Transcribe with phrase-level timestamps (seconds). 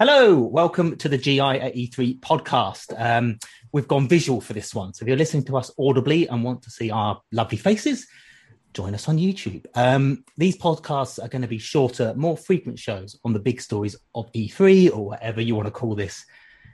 [0.00, 2.98] Hello, welcome to the GI at E3 podcast.
[2.98, 3.38] Um,
[3.70, 4.94] we've gone visual for this one.
[4.94, 8.06] So if you're listening to us audibly and want to see our lovely faces,
[8.72, 9.66] join us on YouTube.
[9.74, 13.94] Um, these podcasts are going to be shorter, more frequent shows on the big stories
[14.14, 16.24] of E3 or whatever you want to call this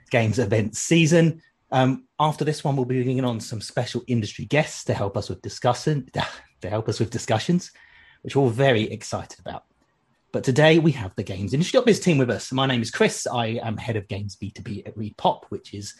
[0.09, 1.41] games event season.
[1.69, 5.27] Um, after this one, we'll be bringing on some special industry guests to help us
[5.27, 6.07] with discussion,
[6.61, 7.73] to help us with discussions,
[8.21, 9.65] which we're all very excited about.
[10.33, 12.51] But today we have the Games Industry Biz team with us.
[12.51, 13.25] My name is Chris.
[13.27, 15.93] I am head of Games B2B at ReedPop, which is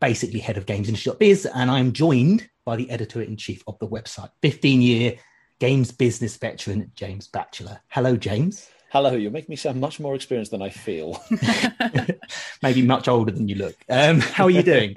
[0.00, 3.78] basically head of Games Industry Biz, and I'm joined by the editor in chief of
[3.78, 5.14] the website, 15 year
[5.60, 7.80] games business veteran James Batchelor.
[7.88, 8.68] Hello, James.
[8.90, 11.22] Hello, you make me sound much more experienced than I feel.
[12.62, 13.76] Maybe much older than you look.
[13.88, 14.96] Um, how are you doing?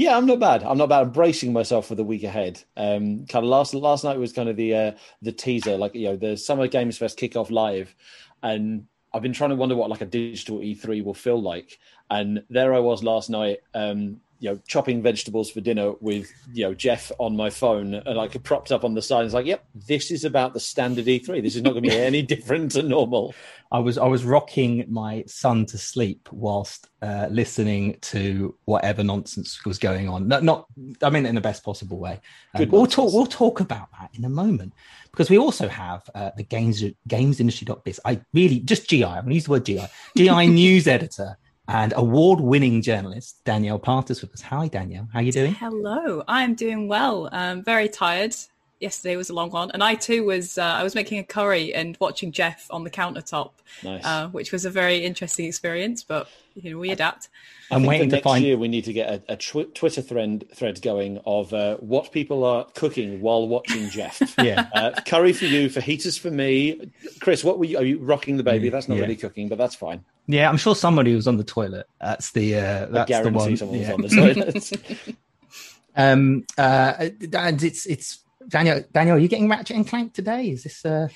[0.00, 0.62] Yeah, I'm not bad.
[0.62, 1.02] I'm not bad.
[1.02, 2.64] I'm bracing myself for the week ahead.
[2.74, 6.06] Um, kind of last last night was kind of the uh, the teaser, like you
[6.06, 7.94] know, the Summer Games Fest kickoff live,
[8.42, 11.78] and I've been trying to wonder what like a digital E3 will feel like.
[12.08, 16.64] And there I was last night, um, you know, chopping vegetables for dinner with you
[16.64, 19.26] know Geoff on my phone, and like propped up on the side.
[19.26, 21.42] It's like, yep, this is about the standard E3.
[21.42, 23.34] This is not going to be any different to normal.
[23.70, 29.64] I was I was rocking my son to sleep whilst uh, listening to whatever nonsense
[29.64, 30.26] was going on.
[30.26, 30.66] Not, not
[31.02, 32.18] I mean in the best possible way.
[32.54, 34.72] Uh, we'll talk we'll talk about that in a moment
[35.12, 38.00] because we also have uh, the games games industry.biz.
[38.06, 39.04] I really just GI.
[39.04, 39.86] I'm going to use the word GI.
[40.16, 41.36] GI news editor
[41.72, 44.42] and award-winning journalist Danielle Partis with us.
[44.42, 45.08] Hi, Danielle.
[45.12, 45.54] How are you doing?
[45.54, 46.24] Hello.
[46.26, 47.28] I'm doing well.
[47.30, 48.34] I'm very tired.
[48.80, 50.56] Yesterday was a long one, and I too was.
[50.56, 53.52] Uh, I was making a curry and watching Geoff on the countertop,
[53.84, 54.04] nice.
[54.04, 56.02] uh, which was a very interesting experience.
[56.02, 57.28] But you know, we adapt.
[57.70, 58.44] I'm waiting next find...
[58.44, 62.10] year we need to get a, a tw- Twitter thread thread going of uh, what
[62.10, 64.20] people are cooking while watching Geoff.
[64.42, 66.90] yeah, uh, curry for you, fajitas for me.
[67.20, 67.78] Chris, what were you?
[67.78, 68.70] Are you rocking the baby?
[68.70, 69.02] That's not yeah.
[69.02, 70.04] really cooking, but that's fine.
[70.26, 71.86] Yeah, I'm sure somebody was on the toilet.
[72.00, 73.56] That's the uh, that's the one.
[73.56, 73.94] Someone yeah.
[73.94, 75.16] was on the toilet.
[75.96, 78.84] um, uh, and it's it's Daniel.
[78.92, 80.50] Daniel, are you getting Ratchet and Clank today?
[80.50, 80.84] Is this?
[80.84, 81.08] Uh...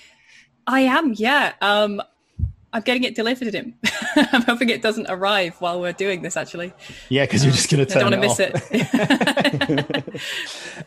[0.67, 1.15] I am.
[1.15, 1.53] Yeah.
[1.61, 2.03] Um,
[2.73, 3.75] I'm getting it delivered in.
[4.17, 6.37] I'm hoping it doesn't arrive while we're doing this.
[6.37, 6.73] Actually.
[7.09, 8.03] Yeah, because you're just going to turn.
[8.03, 8.91] I don't want to miss
[9.91, 10.15] it.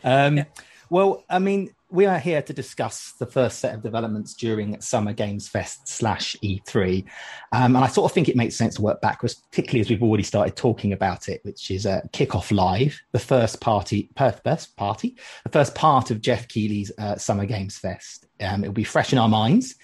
[0.04, 0.44] um, yeah.
[0.90, 5.12] Well, I mean, we are here to discuss the first set of developments during Summer
[5.12, 7.04] Games Fest slash E3.
[7.52, 10.02] Um, and I sort of think it makes sense to work backwards, particularly as we've
[10.02, 15.16] already started talking about it, which is uh, Kickoff Live, the first party, first party,
[15.44, 18.26] the first part of Geoff Keighley's uh, Summer Games Fest.
[18.40, 19.74] Um, it'll be fresh in our minds.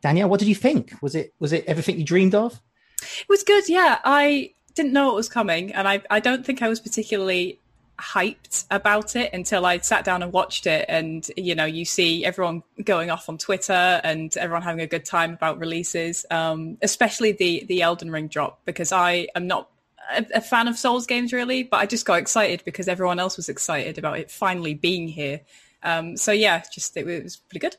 [0.00, 0.92] Danielle, what did you think?
[1.02, 2.60] Was it was it everything you dreamed of?
[3.02, 3.98] It was good, yeah.
[4.04, 7.58] I didn't know it was coming, and I, I don't think I was particularly
[7.98, 10.86] hyped about it until I sat down and watched it.
[10.88, 15.04] And, you know, you see everyone going off on Twitter and everyone having a good
[15.04, 19.68] time about releases, um, especially the, the Elden Ring drop, because I am not
[20.12, 23.36] a, a, fan of Souls games really, but I just got excited because everyone else
[23.36, 25.40] was excited about it finally being here.
[25.82, 27.76] Um, so yeah, just it was pretty good.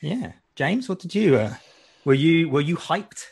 [0.00, 0.32] Yeah.
[0.54, 1.54] James, what did you, uh,
[2.04, 3.26] were you, were you hyped?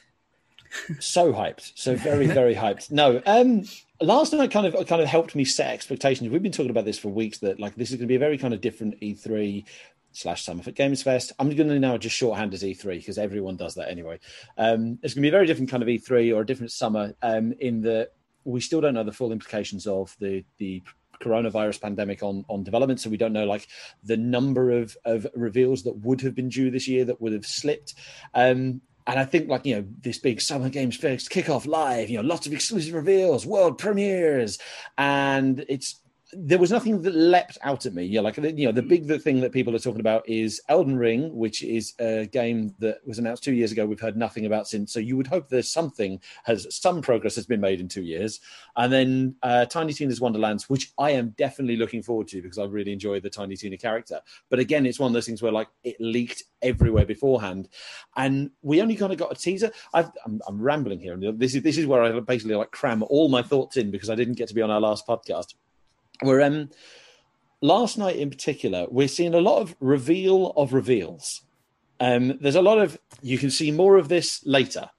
[0.99, 2.91] so hyped, so very, very hyped.
[2.91, 3.65] No, um,
[4.00, 6.31] last night kind of kind of helped me set expectations.
[6.31, 8.20] We've been talking about this for weeks that like this is going to be a
[8.20, 9.64] very kind of different E3
[10.12, 11.32] slash Summerfoot Games Fest.
[11.38, 14.19] I'm going to now just shorthand as E3 because everyone does that anyway.
[14.56, 17.14] Um, it's going to be a very different kind of E3 or a different summer
[17.22, 18.12] um, in that
[18.44, 20.82] we still don't know the full implications of the the
[21.20, 23.66] coronavirus pandemic on on development so we don't know like
[24.04, 27.44] the number of of reveals that would have been due this year that would have
[27.44, 27.94] slipped
[28.34, 32.19] um and I think like you know this big Summer Games Fest kickoff live, you
[32.19, 34.58] know, lots of exclusive reveals, world premieres,
[34.98, 36.00] and it's
[36.33, 38.05] there was nothing that leapt out at me.
[38.05, 40.99] Yeah, like you know, the big the thing that people are talking about is Elden
[40.99, 43.87] Ring, which is a game that was announced two years ago.
[43.87, 44.93] We've heard nothing about since.
[44.93, 48.41] So you would hope there's something has some progress has been made in two years.
[48.77, 52.65] And then uh, Tiny Tina's Wonderlands, which I am definitely looking forward to because I
[52.65, 54.21] really enjoy the Tiny Tina character.
[54.50, 57.69] But again, it's one of those things where like it leaked everywhere beforehand,
[58.17, 59.70] and we only kind of got a teaser.
[59.94, 63.31] i am rambling here, and this is this is where I basically like cram all
[63.31, 65.55] my thoughts in because I didn't get to be on our last podcast
[66.23, 66.70] we're um,
[67.61, 71.43] last night in particular, we're seeing a lot of reveal of reveals.
[72.00, 74.91] Um, there's a lot of you can see more of this later.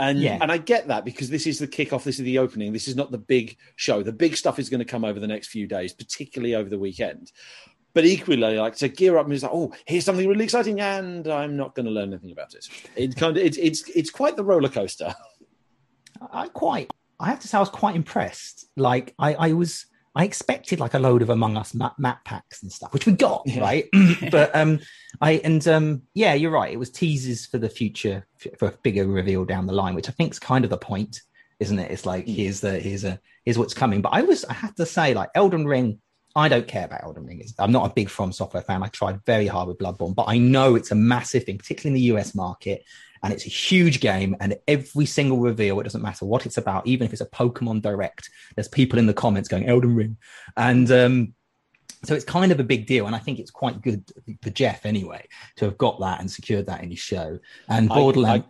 [0.00, 0.38] And yeah.
[0.40, 2.94] and I get that because this is the kickoff, this is the opening, this is
[2.94, 4.02] not the big show.
[4.04, 6.78] The big stuff is going to come over the next few days, particularly over the
[6.78, 7.32] weekend.
[7.94, 11.26] But equally, like to gear up and it's like, oh, here's something really exciting, and
[11.26, 12.68] I'm not going to learn anything about it.
[12.94, 15.16] It kind of it's it's it's quite the roller coaster.
[16.32, 18.66] I quite, I have to say, I was quite impressed.
[18.76, 19.86] Like I, I was
[20.18, 23.12] I expected like a load of Among Us map, map packs and stuff, which we
[23.12, 23.60] got, Yeah.
[23.60, 23.84] right?
[24.32, 24.80] but um,
[25.20, 26.72] I and um, yeah, you're right.
[26.72, 28.26] It was teasers for the future
[28.58, 31.22] for a bigger reveal down the line, which I think is kind of the point,
[31.60, 31.90] isn't it?
[31.92, 32.34] It's like Mm.
[32.34, 34.02] here's the here's a here's what's coming.
[34.02, 36.00] But I was I have to say, like Elden Ring,
[36.34, 37.40] I don't care about Elden Ring.
[37.40, 38.82] It's, I'm not a big From Software fan.
[38.82, 41.94] I tried very hard with Bloodborne, but I know it's a massive thing, particularly in
[41.94, 42.82] the US market.
[43.22, 46.86] And it's a huge game, and every single reveal, it doesn't matter what it's about,
[46.86, 50.16] even if it's a Pokemon Direct, there's people in the comments going Elden Ring,
[50.56, 51.34] and um,
[52.04, 53.06] so it's kind of a big deal.
[53.06, 54.04] And I think it's quite good
[54.42, 55.26] for Geoff anyway
[55.56, 57.38] to have got that and secured that in his show.
[57.68, 58.46] And I- Borderlands,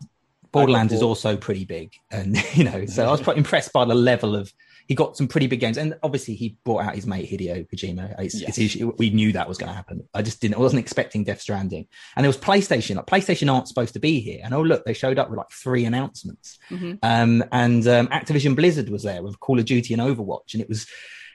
[0.53, 3.95] Borderlands is also pretty big, and you know, so I was quite impressed by the
[3.95, 4.53] level of.
[4.89, 8.19] He got some pretty big games, and obviously he brought out his mate Hideo Kojima.
[8.19, 8.57] It's, Yes.
[8.59, 10.03] it's, we knew that was going to happen.
[10.15, 10.55] I just didn't.
[10.57, 11.87] I wasn't expecting Death Stranding,
[12.17, 12.97] and there was PlayStation.
[12.97, 15.51] Like PlayStation aren't supposed to be here, and oh look, they showed up with like
[15.53, 16.59] three announcements.
[16.71, 16.99] Mhm.
[17.03, 20.69] Um, and um, Activision Blizzard was there with Call of Duty and Overwatch, and it
[20.71, 20.87] was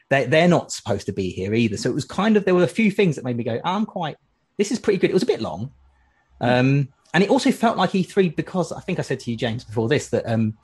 [0.09, 1.77] they they're not supposed to be here either.
[1.77, 3.85] So it was kind of there were a few things that made me go, I'm
[3.85, 4.17] quite.
[4.57, 5.11] This is pretty good.
[5.11, 5.71] It was a bit long,
[6.41, 9.63] um, and it also felt like E3 because I think I said to you, James,
[9.63, 10.57] before this that um,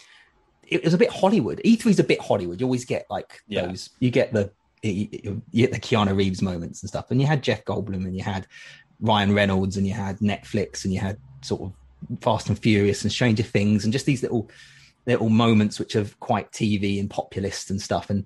[0.71, 1.61] it was a bit Hollywood.
[1.65, 2.59] E3 is a bit Hollywood.
[2.59, 3.67] You always get like Yeah.
[3.67, 3.89] those.
[3.99, 4.51] You get the
[4.81, 8.15] you you get the Keanu Reeves moments and stuff, and you had Jeff Goldblum, and
[8.15, 8.47] you had
[9.01, 11.73] Ryan Reynolds, and you had Netflix, and you had sort of
[12.21, 14.49] Fast and Furious and Stranger Things, and just these little
[15.05, 18.09] little moments which are quite TV and populist and stuff.
[18.09, 18.25] And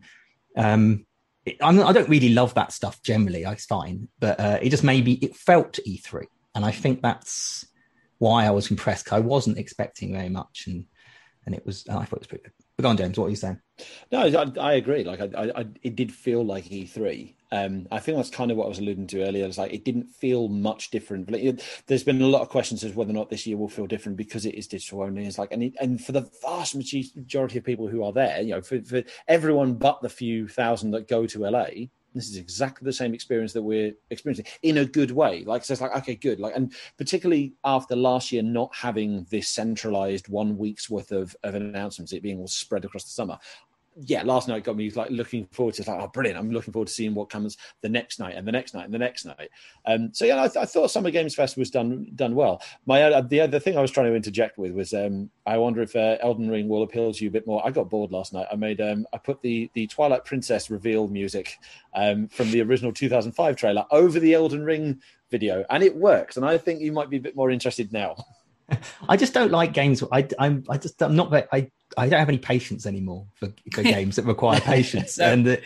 [0.57, 1.05] um,
[1.45, 3.43] it, I don't really love that stuff generally.
[3.43, 6.25] It's fine, but uh, it just maybe it felt E3,
[6.55, 7.65] and I think that's
[8.19, 9.11] why I was impressed.
[9.11, 10.85] I wasn't expecting very much, and
[11.45, 11.85] and it was.
[11.89, 12.53] I thought it was pretty good.
[12.77, 13.17] But go on, James.
[13.17, 13.59] What are you saying?
[14.11, 15.03] No, I, I agree.
[15.03, 17.35] Like, I, I, it did feel like E3.
[17.51, 19.45] Um, I think that's kind of what I was alluding to earlier.
[19.45, 21.29] It's like it didn't feel much different.
[21.31, 23.69] Like, it- there's been a lot of questions as whether or not this year will
[23.69, 25.25] feel different because it is digital only.
[25.25, 28.51] It's like, and it, and for the vast majority of people who are there, you
[28.55, 31.65] know, for, for everyone but the few thousand that go to LA,
[32.13, 35.43] this is exactly the same experience that we're experiencing in a good way.
[35.43, 36.39] Like, so it's like, okay, good.
[36.39, 41.55] Like, and particularly after last year not having this centralized one week's worth of, of
[41.55, 43.37] announcements, it being all spread across the summer
[44.01, 46.39] yeah, last night got me like looking forward to like, oh, brilliant.
[46.39, 48.93] I'm looking forward to seeing what comes the next night and the next night and
[48.93, 49.49] the next night.
[49.85, 52.61] Um, so yeah, I, th- I thought Summer Games Fest was done done well.
[52.85, 55.81] My uh, the other thing I was trying to interject with was um, I wonder
[55.81, 57.65] if uh, Elden Ring will appeal to you a bit more.
[57.65, 58.47] I got bored last night.
[58.51, 61.57] I made um, I put the the Twilight Princess reveal music
[61.93, 66.37] um, from the original 2005 trailer over the Elden Ring video, and it works.
[66.37, 68.15] And I think you might be a bit more interested now.
[69.09, 70.03] I just don't like games.
[70.11, 73.53] I, I'm, I just, I'm not very, I, I don't have any patience anymore for,
[73.71, 75.17] for games that require patience.
[75.19, 75.25] No.
[75.31, 75.63] And, it,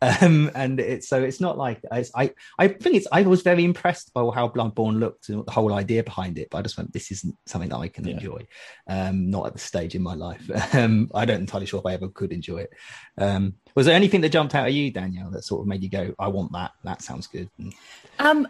[0.00, 3.64] um, and it's, so it's not like, I, I, I think it's, I was very
[3.64, 6.92] impressed by how Bloodborne looked and the whole idea behind it, but I just went,
[6.92, 8.14] this isn't something that I can Yeah.
[8.14, 8.46] enjoy.
[8.88, 10.50] Um, not at the stage in my life.
[10.78, 12.70] Um, I don't entirely sure if I ever could enjoy it.
[13.16, 15.88] Um, was there anything that jumped out at you, Danielle, that sort of made you
[15.90, 16.72] go, I want that.
[16.84, 17.48] That sounds good.
[17.58, 17.74] And,
[18.18, 18.48] Um,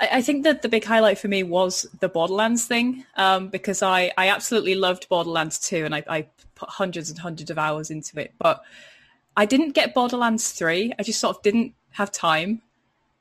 [0.00, 4.12] I, think that the big highlight for me was the Borderlands thing, um, because I,
[4.16, 8.18] I absolutely loved Borderlands 2 and I, I put hundreds and hundreds of hours into
[8.18, 8.32] it.
[8.38, 8.62] But
[9.36, 10.94] I didn't get Borderlands 3.
[10.98, 12.62] I just sort of didn't have time.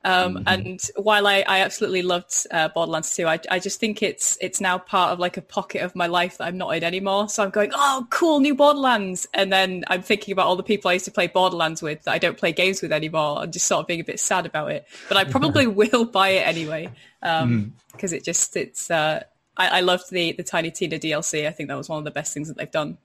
[0.05, 4.37] Um, And while I, I absolutely loved uh, Borderlands 2, I, I just think it's
[4.39, 7.27] it's now part of like a pocket of my life that I'm not in anymore.
[7.27, 9.27] So I'm going, oh, cool, new Borderlands.
[9.33, 12.13] And then I'm thinking about all the people I used to play Borderlands with that
[12.13, 14.71] I don't play games with anymore and just sort of being a bit sad about
[14.71, 14.87] it.
[15.09, 16.89] But I probably will buy it anyway
[17.21, 19.23] because it just, it's, uh,
[19.57, 21.45] I, I loved the, the Tiny Tina DLC.
[21.45, 22.97] I think that was one of the best things that they've done.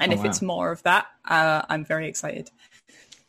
[0.00, 0.26] And Oh, if wow.
[0.26, 2.50] it's more of that, uh, I'm very excited.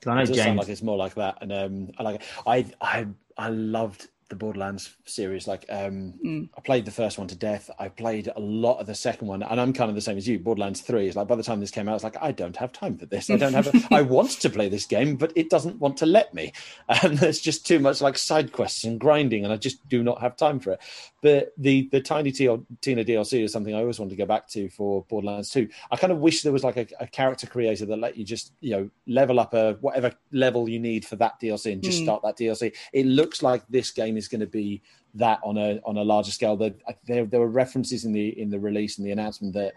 [0.05, 2.15] 'Cause I know It does sound like it's more like that, and um, I like
[2.15, 2.21] it.
[2.47, 3.07] I I
[3.37, 5.47] I loved the Borderlands series.
[5.47, 7.69] Like, um, I played the first one to death.
[7.77, 10.27] I played a lot of the second one, and I'm kind of the same as
[10.27, 10.39] you.
[10.39, 12.71] Borderlands Three is like by the time this came out, it's like I don't have
[12.71, 13.29] time for this.
[13.29, 13.67] I don't have.
[13.67, 16.53] A, I want to play this game, but it doesn't want to let me.
[17.03, 20.21] And there's just too much like side quests and grinding, and I just do not
[20.21, 20.79] have time for it.
[21.25, 24.69] But the the Tiny Tina DLC is something I always wanted to go back to
[24.69, 25.67] for Borderlands 2.
[25.89, 28.53] I kind of wish there was like a, a character creator that let you just
[28.61, 32.03] you know level up a whatever level you need for that DLC and just Mm.
[32.03, 32.75] start that DLC.
[32.93, 34.83] It looks like this game is going to be
[35.15, 36.55] that on a on a larger scale.
[36.55, 36.75] There,
[37.07, 39.73] there there were references in the in the release and the announcement that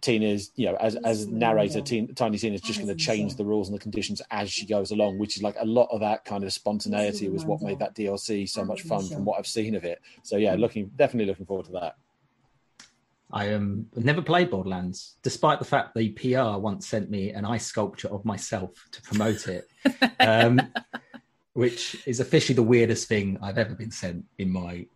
[0.00, 3.44] Tina's, you know, as as narrator, Tina, Tiny Tina is just going to change the
[3.44, 6.24] rules and the conditions as she goes along, which is like a lot of that
[6.24, 9.74] kind of spontaneity was what made that DLC so much fun from what I've seen
[9.74, 10.00] of it.
[10.22, 11.96] So yeah, looking definitely looking forward to that.
[13.30, 17.66] I um never played Borderlands, despite the fact the PR once sent me an ice
[17.66, 19.68] sculpture of myself to promote it,
[20.20, 20.60] um,
[21.52, 24.86] which is officially the weirdest thing I've ever been sent in my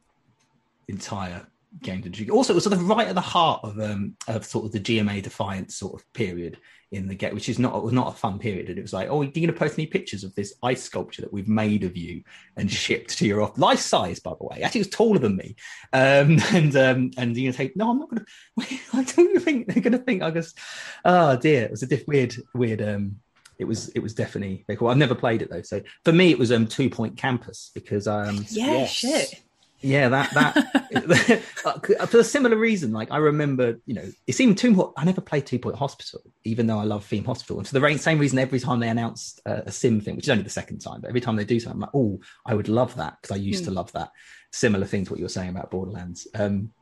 [0.88, 1.46] entire
[1.80, 2.30] games industry.
[2.30, 4.80] Also, it was sort of right at the heart of um, of sort of the
[4.80, 6.58] GMA Defiance sort of period
[6.92, 8.68] in the game, which is not was not a fun period.
[8.68, 11.22] And it was like, oh, you're going to post any pictures of this ice sculpture
[11.22, 12.22] that we've made of you
[12.56, 14.62] and shipped to your off life size, by the way.
[14.62, 15.56] Actually, it was taller than me.
[15.92, 18.24] Um, and um, and you're going to say, no, I'm not going
[18.60, 18.78] to.
[18.92, 20.58] I don't think they're going to think I just.
[21.04, 22.82] Oh dear, it was a diff- weird, weird.
[22.82, 23.16] Um,
[23.58, 24.88] it was it was definitely very cool.
[24.88, 28.08] I've never played it though, so for me it was um Two Point Campus because
[28.08, 28.90] um yeah yes.
[28.90, 29.42] shit
[29.82, 32.92] yeah, that that uh, for a similar reason.
[32.92, 34.90] Like I remember, you know, it seemed Two Point.
[34.96, 37.58] I never played Two Point Hospital, even though I love Theme Hospital.
[37.58, 40.30] And for the same reason, every time they announced uh, a sim thing, which is
[40.30, 42.68] only the second time, but every time they do something, I'm like, oh, I would
[42.68, 43.66] love that because I used mm.
[43.66, 44.10] to love that.
[44.52, 46.26] Similar thing to what you were saying about Borderlands.
[46.34, 46.72] Um,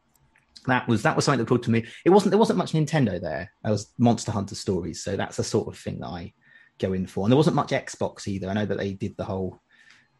[0.67, 1.87] that was that was something that pulled to me.
[2.05, 3.51] It wasn't there wasn't much Nintendo there.
[3.63, 6.35] There was Monster Hunter stories, so that's the sort of thing that I
[6.79, 7.25] go in for.
[7.25, 8.49] And there wasn't much Xbox either.
[8.49, 9.61] I know that they did the whole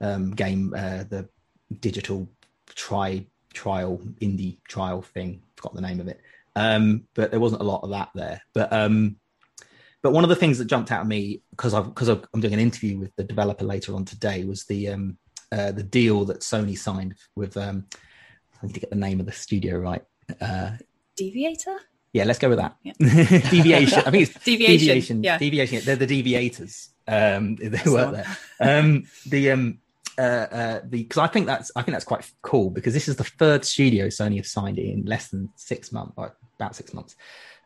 [0.01, 1.29] um, game, uh, the
[1.81, 2.29] digital
[2.75, 5.43] try trial indie trial thing.
[5.57, 6.21] Forgot the name of it.
[6.57, 8.43] Um, but there wasn't a lot of that there.
[8.55, 9.17] But um,
[10.03, 12.55] but one of the things that jumped out at me because I because I'm doing
[12.55, 15.19] an interview with the developer later on today was the um,
[15.53, 17.57] uh, the deal that Sony signed with.
[17.57, 17.87] Um,
[18.63, 20.03] I need to get the name of the studio right.
[20.41, 20.73] Uh,
[21.17, 21.77] Deviator.
[22.13, 22.77] Yeah, let's go with that.
[22.83, 22.93] Yeah.
[23.51, 24.01] deviation.
[24.01, 24.79] I think it's deviation.
[24.79, 25.23] Deviation.
[25.23, 25.39] Yeah.
[25.39, 25.83] Deviation.
[25.85, 26.89] They're the deviators.
[27.07, 28.37] Um, they work there.
[28.61, 29.79] Um, the um,
[30.21, 33.17] uh, uh, the because I think that's I think that's quite cool because this is
[33.17, 37.17] the third studio Sony have signed in less than six months or about six months,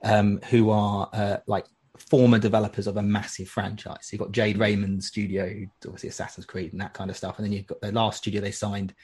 [0.04, 1.66] um, who are uh, like
[1.98, 3.98] former developers of a massive franchise.
[4.02, 7.44] So you've got Jade Raymond's studio, obviously Assassin's Creed and that kind of stuff, and
[7.44, 8.94] then you've got the last studio they signed,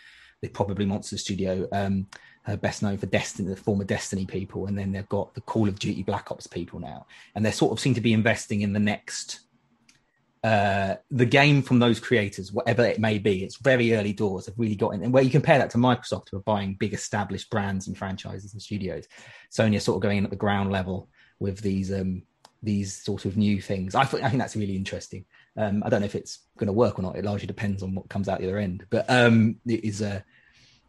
[0.43, 2.07] the ProbablyMonster Studio, um,
[2.47, 5.69] uh, best known for Destiny, the former Destiny people, and then they've got the Call
[5.69, 8.73] of Duty Black Ops people now, and they sort of seem to be investing in
[8.73, 9.41] the next
[10.43, 14.47] uh, the game from those creators, whatever it may be, it's very early doors.
[14.47, 16.95] Have really got in, and where you compare that to Microsoft, who are buying big
[16.95, 19.07] established brands and franchises and studios.
[19.51, 21.09] Sony are sort of going in at the ground level
[21.41, 22.23] with these um,
[22.63, 23.95] these sort of new things.
[23.95, 25.25] I, th- I think that's really interesting.
[25.57, 27.17] Um, I don't know if it's going to work or not.
[27.17, 28.87] It largely depends on what comes out the other end.
[28.91, 30.25] But um, it is a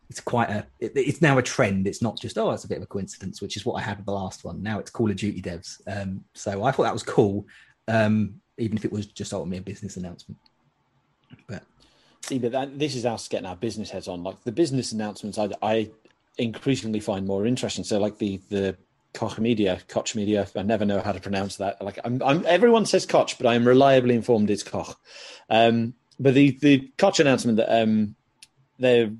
[0.09, 1.87] it's quite a it, it's now a trend.
[1.87, 3.97] It's not just oh, it's a bit of a coincidence, which is what I had
[3.97, 4.61] with the last one.
[4.63, 5.81] Now it's Call of Duty devs.
[5.87, 7.47] Um, so I thought that was cool.
[7.87, 10.39] Um, even if it was just ultimately a business announcement.
[11.47, 11.63] But
[12.21, 14.23] see, but that, this is us getting our business heads on.
[14.23, 15.89] Like the business announcements, I, I
[16.37, 17.83] increasingly find more interesting.
[17.83, 18.77] So, like the the
[19.13, 20.47] Koch Media, Koch Media.
[20.55, 21.81] I never know how to pronounce that.
[21.81, 24.95] Like I'm, I'm everyone says Koch, but I am reliably informed it's Koch.
[25.49, 28.15] Um, but the the Koch announcement that um,
[28.79, 29.11] they're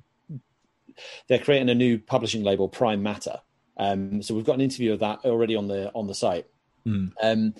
[1.27, 3.39] they're creating a new publishing label, Prime Matter.
[3.77, 6.45] Um, so we've got an interview of that already on the on the site.
[6.86, 7.12] Mm.
[7.21, 7.53] Um,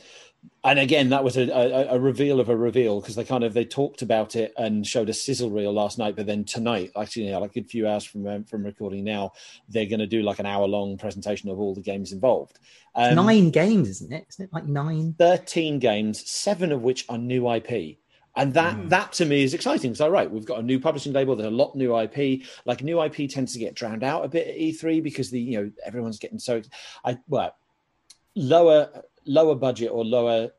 [0.64, 3.54] and again, that was a, a, a, reveal of a reveal because they kind of
[3.54, 7.26] they talked about it and showed a sizzle reel last night, but then tonight, actually,
[7.26, 9.32] you know, like a few hours from um, from recording now,
[9.70, 12.60] they're going to do like an hour long presentation of all the games involved.
[12.94, 14.28] Um, nine games, isn't it?
[14.30, 15.16] Isn't it like nine?
[15.18, 17.98] Thirteen games, seven of which are new IP.
[18.36, 18.90] And that mm.
[18.90, 19.96] that to me is exciting.
[19.96, 21.36] So right, we've got a new publishing label.
[21.36, 22.44] There's a lot new IP.
[22.66, 25.60] Like new IP tends to get drowned out a bit at E3 because the you
[25.60, 26.62] know everyone's getting so.
[27.04, 27.56] I well
[28.36, 30.52] lower lower budget or lower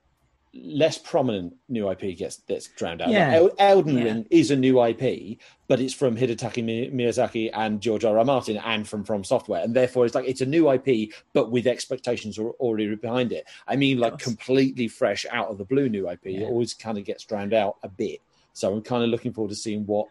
[0.54, 3.08] less prominent new IP gets gets drowned out.
[3.08, 3.34] Yeah.
[3.34, 4.04] El- Elden yeah.
[4.04, 8.18] Ring is a new IP, but it's from Hidetaka Miyazaki and George R.
[8.18, 8.24] R.
[8.24, 11.66] Martin and from From Software, and therefore it's like it's a new IP, but with
[11.66, 13.48] expectations already behind it.
[13.66, 16.20] I mean, like completely fresh out of the blue new IP.
[16.24, 16.40] Yeah.
[16.40, 18.20] It always kind of gets drowned out a bit.
[18.52, 20.08] So I'm kind of looking forward to seeing what,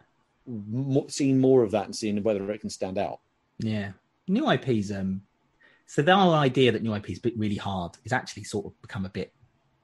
[1.08, 3.20] seeing more of that and seeing whether it can stand out.
[3.58, 3.92] Yeah,
[4.26, 4.90] new IPs.
[4.90, 5.22] Um,
[5.92, 9.04] so the whole idea that new IP is really hard is actually sort of become
[9.04, 9.30] a bit.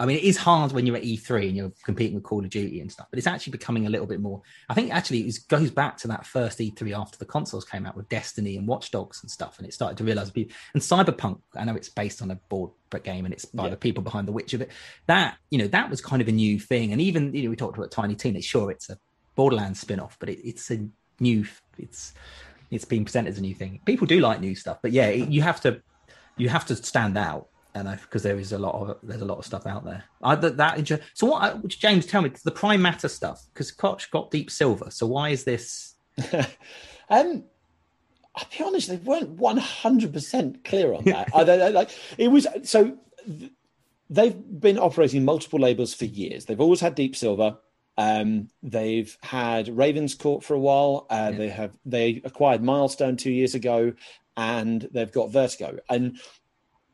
[0.01, 2.49] I mean, it is hard when you're at E3 and you're competing with Call of
[2.49, 4.41] Duty and stuff, but it's actually becoming a little bit more.
[4.71, 7.95] I think actually it goes back to that first E3 after the consoles came out
[7.95, 11.43] with Destiny and Watch Dogs and stuff, and it started to realize people and Cyberpunk.
[11.55, 12.71] I know it's based on a board
[13.05, 13.71] game and it's by yeah.
[13.71, 14.69] the people behind the Witcher, but
[15.09, 16.93] that you know that was kind of a new thing.
[16.93, 18.39] And even you know we talked about Tiny Tina.
[18.39, 18.99] It's sure it's a
[19.35, 20.89] Borderlands spin-off, but it, it's a
[21.21, 21.45] new.
[21.77, 22.15] It's
[22.71, 23.81] it's being presented as a new thing.
[23.85, 25.83] People do like new stuff, but yeah, it, you have to
[26.39, 29.39] you have to stand out and because there is a lot of there's a lot
[29.39, 30.05] of stuff out there.
[30.23, 31.69] I, that, that so what?
[31.69, 34.91] James, tell me the prime matter stuff because Koch got deep silver.
[34.91, 35.95] So why is this?
[37.11, 37.45] um,
[38.35, 41.31] I'll be honest, they weren't one hundred percent clear on that.
[41.35, 42.97] I, like it was so.
[44.11, 46.47] They've been operating multiple labels for years.
[46.47, 47.59] They've always had deep silver.
[47.99, 51.07] Um, they've had Ravenscourt for a while.
[51.11, 51.39] Uh, yeah.
[51.39, 53.93] They have they acquired Milestone two years ago,
[54.39, 55.79] and they've got Vertigo.
[55.91, 56.19] And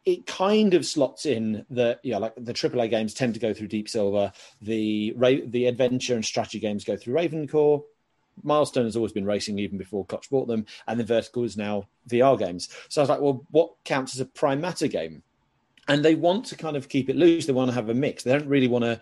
[0.04, 3.68] it kind of slots in that yeah, like the AAA games tend to go through
[3.68, 5.14] Deep Silver, the
[5.46, 7.84] the adventure and strategy games go through Ravenscourt,
[8.42, 11.88] Milestone has always been racing even before Koch bought them, and then Vertigo is now
[12.08, 12.68] VR games.
[12.88, 15.22] So I was like, well, what counts as a Prime Matter game?
[15.86, 17.44] And they want to kind of keep it loose.
[17.44, 18.22] They want to have a mix.
[18.22, 19.00] They don't really want to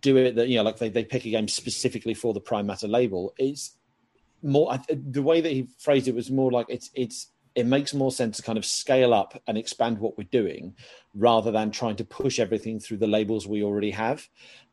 [0.00, 2.66] do it that you know, like they, they pick a game specifically for the Prime
[2.66, 3.32] Matter label.
[3.38, 3.76] It's
[4.42, 8.10] more the way that he phrased it was more like it's it's it makes more
[8.10, 10.74] sense to kind of scale up and expand what we're doing
[11.14, 14.28] rather than trying to push everything through the labels we already have.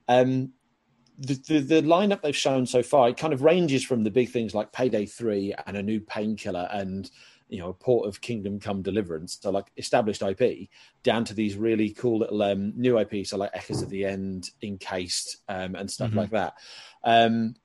[0.07, 0.53] Um,
[1.17, 4.29] the, the, the, lineup they've shown so far it kind of ranges from the big
[4.29, 7.09] things like Payday Three and a new Painkiller and
[7.51, 10.69] you know a port of Kingdom Come Deliverance, so like established IP,
[11.03, 14.49] down to these really cool little um, new IP, so like Echoes of the End,
[14.63, 16.19] Encased, um, and stuff mm-hmm.
[16.19, 16.53] like that.
[17.03, 17.55] Um,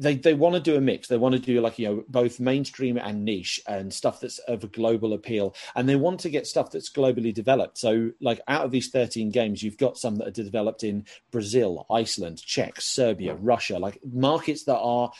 [0.00, 1.08] they they want to do a mix.
[1.08, 4.64] They want to do like you know both mainstream and niche and stuff that's of
[4.64, 7.78] a global appeal, and they want to get stuff that's globally developed.
[7.78, 11.86] So like out of these thirteen games, you've got some that are developed in Brazil,
[11.90, 15.12] Iceland, Czech, Serbia, Russia, like markets that are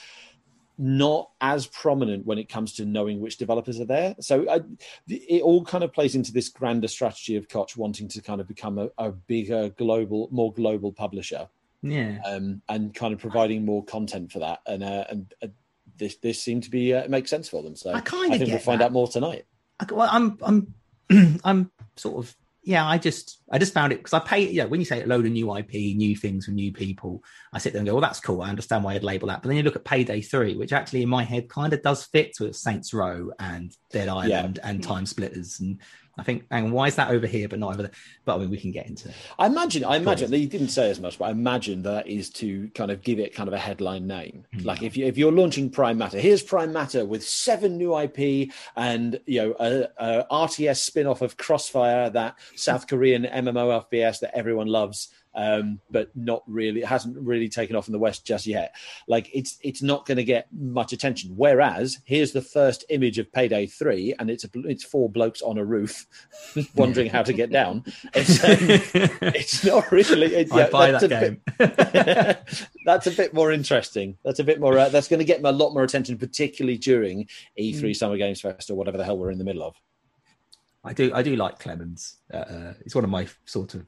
[0.79, 4.15] not as prominent when it comes to knowing which developers are there.
[4.21, 4.61] So I,
[5.09, 8.49] it all kind of plays into this grander strategy of Koch wanting to kind of
[8.49, 11.51] become a, a bigger global, more global publisher
[11.83, 14.61] yeah, um, and kind of providing more content for that.
[14.67, 15.49] And uh, and uh,
[15.97, 17.77] this this seemed to be uh, make sense for them.
[17.77, 18.87] So I kind of think we'll find that.
[18.87, 19.47] out more tonight.
[19.79, 22.87] I, well, I'm I'm I'm sort of yeah.
[22.87, 24.51] I just I just found it because I pay.
[24.51, 27.23] Yeah, when you say a load of new IP, new things from new people,
[27.53, 28.43] I sit there and go, well, that's cool.
[28.43, 29.43] I understand why I'd label that.
[29.43, 32.05] But then you look at Payday Three, which actually in my head kind of does
[32.05, 34.69] fit with Saints Row and Dead Island yeah.
[34.69, 35.81] and Time Splitters and
[36.21, 37.91] I think, and why is that over here but not over there?
[38.27, 39.11] But I mean, we can get into.
[39.39, 39.85] I imagine.
[39.85, 42.91] I imagine that you didn't say as much, but I imagine that is to kind
[42.91, 44.45] of give it kind of a headline name.
[44.55, 44.67] Mm-hmm.
[44.67, 48.51] Like if you if you're launching Prime Matter, here's Prime Matter with seven new IP
[48.77, 54.21] and you know a, a RTS spin off of Crossfire, that South Korean MMO FPS
[54.21, 56.81] that everyone loves um, but not really.
[56.81, 58.75] It hasn't really taken off in the West just yet.
[59.07, 61.33] Like it's it's not going to get much attention.
[61.37, 65.59] Whereas here's the first image of Payday Three, and it's a, it's four blokes on
[65.59, 66.07] a roof
[66.75, 67.85] wondering how to get down.
[68.15, 70.35] It's, um, it's not really.
[70.35, 71.41] It, yeah, buy that game.
[71.59, 74.17] Bit, that's a bit more interesting.
[74.25, 74.79] That's a bit more.
[74.79, 77.97] Uh, that's going to get a lot more attention, particularly during E3 mm.
[77.97, 79.77] Summer Games Fest or whatever the hell we're in the middle of.
[80.83, 81.13] I do.
[81.15, 82.17] I do like Klemens.
[82.33, 83.87] Uh, uh, it's one of my sort of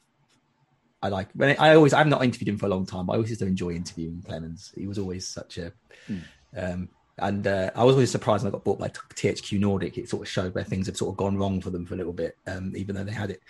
[1.03, 3.17] I like when I always I've not interviewed him for a long time, but I
[3.17, 4.73] always used to enjoy interviewing Klemens.
[4.79, 5.73] He was always such a
[6.09, 6.23] mm.
[6.57, 6.89] um,
[7.19, 9.99] and uh, I was always surprised when I got bought by THQ Nordic.
[9.99, 11.97] It sort of showed where things have sort of gone wrong for them for a
[11.97, 13.43] little bit, um, even though they had it.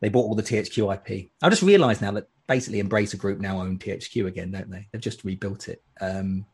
[0.00, 1.30] They bought all the THQ IP.
[1.42, 4.88] I just realised now that basically Embracer Group now own THQ again, don't they?
[4.90, 6.46] They've just rebuilt it because um,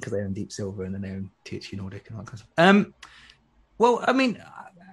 [0.00, 2.38] they own Deep Silver and then they own THQ Nordic and all that kind of
[2.40, 2.50] stuff.
[2.58, 2.94] Um,
[3.78, 4.42] well, I mean,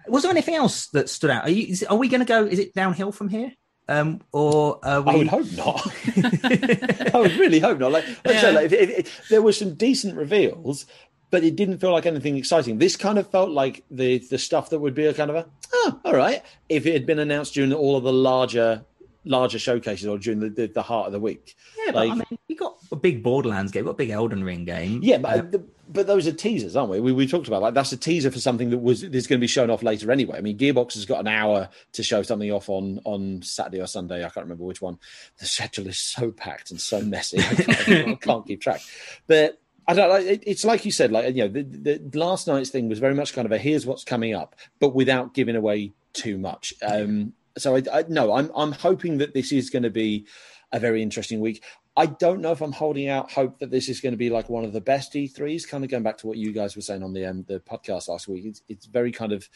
[0.07, 1.45] was there anything else that stood out?
[1.45, 2.45] Are, you, is, are we going to go?
[2.45, 3.53] Is it downhill from here?
[3.87, 4.89] Um, or we...
[4.89, 5.85] I would hope not.
[7.13, 7.91] I would really hope not.
[7.91, 8.41] Like, like, yeah.
[8.41, 10.85] say, like if, if, if, there were some decent reveals,
[11.31, 12.77] but it didn't feel like anything exciting.
[12.77, 15.45] This kind of felt like the the stuff that would be a kind of a
[15.73, 18.85] oh, all right, if it had been announced during all of the larger
[19.25, 21.55] larger showcases or during the, the, the heart of the week.
[21.77, 24.43] Yeah, like, but I mean, you got a big Borderlands game, got a big Elden
[24.43, 24.99] Ring game.
[25.01, 26.99] Yeah, but uh, the, but those are teasers, aren't we?
[26.99, 27.11] we?
[27.11, 29.47] We talked about like that's a teaser for something that was is going to be
[29.47, 30.37] shown off later anyway.
[30.37, 33.87] I mean, Gearbox has got an hour to show something off on on Saturday or
[33.87, 34.25] Sunday.
[34.25, 34.97] I can't remember which one.
[35.37, 37.39] The schedule is so packed and so messy.
[37.39, 38.81] I can't, I can't keep track.
[39.27, 42.47] But I don't like it, it's like you said, like you know, the, the, last
[42.47, 45.55] night's thing was very much kind of a here's what's coming up, but without giving
[45.55, 46.73] away too much.
[46.81, 50.25] Um, so I, I no, I'm I'm hoping that this is going to be
[50.71, 51.63] a very interesting week.
[51.95, 54.49] I don't know if I'm holding out hope that this is going to be like
[54.49, 55.67] one of the best E3s.
[55.67, 58.07] Kind of going back to what you guys were saying on the um, the podcast
[58.07, 59.47] last week, it's, it's very kind of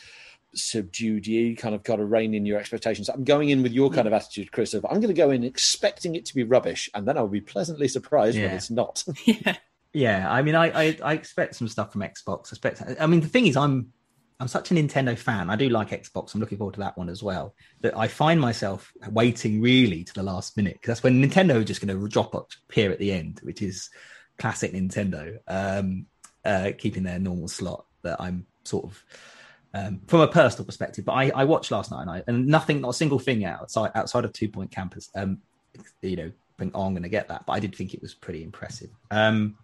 [0.54, 1.26] subdued.
[1.26, 3.10] You kind of got to rein in your expectations.
[3.10, 4.76] I'm going in with your kind of attitude, Chris.
[4.76, 7.42] Of I'm going to go in expecting it to be rubbish, and then I'll be
[7.42, 8.48] pleasantly surprised yeah.
[8.48, 9.04] when it's not.
[9.26, 9.56] yeah,
[9.94, 10.32] yeah.
[10.32, 12.48] I mean, I, I I expect some stuff from Xbox.
[12.48, 12.84] I expect.
[13.00, 13.94] I mean, the thing is, I'm
[14.40, 15.50] I'm such a Nintendo fan.
[15.50, 16.34] I do like Xbox.
[16.34, 17.56] I'm looking forward to that one as well.
[17.82, 21.66] That I find myself waiting really to the last minute because that's when Nintendo is
[21.66, 23.90] just going to drop up here at the end, which is
[24.38, 26.06] classic Nintendo, um,
[26.46, 27.86] uh, keeping their normal slot.
[28.04, 29.04] That I'm sort of
[29.74, 31.06] um, from a personal perspective.
[31.06, 33.92] But I, I, watched last night and, I, and nothing, not a single thing outside
[33.96, 35.10] outside of Two Point Campus.
[35.16, 35.42] Um,
[36.02, 37.46] you know, think, oh, I'm going to get that.
[37.46, 38.90] But I did think it was pretty impressive.
[39.12, 39.58] Um,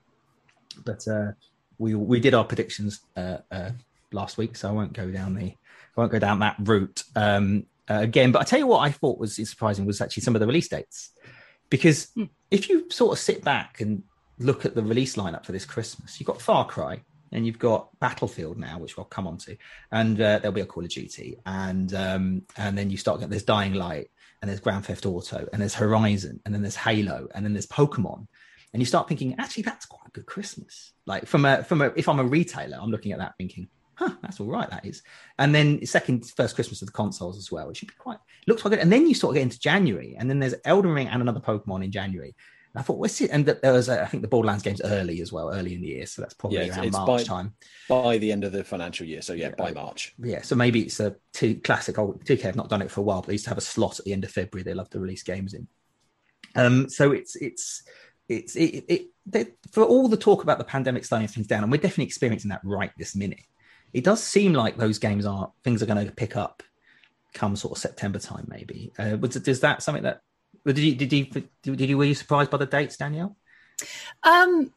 [0.83, 1.31] but uh,
[1.77, 3.71] we we did our predictions uh, uh,
[4.13, 7.65] last week, so I won't go down the I won't go down that route um,
[7.89, 8.31] uh, again.
[8.31, 10.67] But I tell you what, I thought was surprising was actually some of the release
[10.67, 11.11] dates,
[11.69, 12.29] because mm.
[12.51, 14.03] if you sort of sit back and
[14.39, 17.89] look at the release lineup for this Christmas, you've got Far Cry and you've got
[17.99, 19.57] Battlefield now, which we'll come on to,
[19.91, 23.31] and uh, there'll be a Call of Duty, and um, and then you start getting
[23.31, 24.09] there's Dying Light,
[24.41, 27.67] and there's Grand Theft Auto, and there's Horizon, and then there's Halo, and then there's
[27.67, 28.27] Pokemon,
[28.73, 30.93] and you start thinking, actually, that's quite a good Christmas.
[31.05, 34.11] Like from a from a if I'm a retailer, I'm looking at that thinking, huh,
[34.21, 35.03] that's all right, that is.
[35.39, 38.61] And then second first Christmas of the consoles as well, it should be quite looks
[38.61, 38.79] quite good.
[38.79, 41.39] And then you sort of get into January, and then there's Elden Ring and another
[41.39, 42.35] Pokemon in January.
[42.75, 43.29] And I thought, what's it?
[43.31, 46.07] And there was, I think, the Borderlands games early as well, early in the year,
[46.07, 47.53] so that's probably Yeah, it's- around March by- time.
[47.87, 49.21] by the end of the financial year.
[49.21, 50.15] So yeah, Yeah, by I- March.
[50.21, 53.03] Yeah, so maybe it's a two classic old 2K have not done it for a
[53.03, 54.89] while, but they used to have a slot at the end of February they love
[54.89, 55.67] to release games in.
[56.55, 57.83] Um, so it's it's
[58.29, 61.71] it's it, it, they, for all the talk about the pandemic slowing things down, and
[61.71, 63.39] we're definitely experiencing that right this minute.
[63.93, 66.63] It does seem like those games are things are going to pick up
[67.33, 68.91] come sort of September time, maybe.
[68.97, 70.21] Uh, was is that something that
[70.65, 71.25] did you did you
[71.63, 73.35] did you were you surprised by the dates, Danielle?
[74.23, 74.71] Um,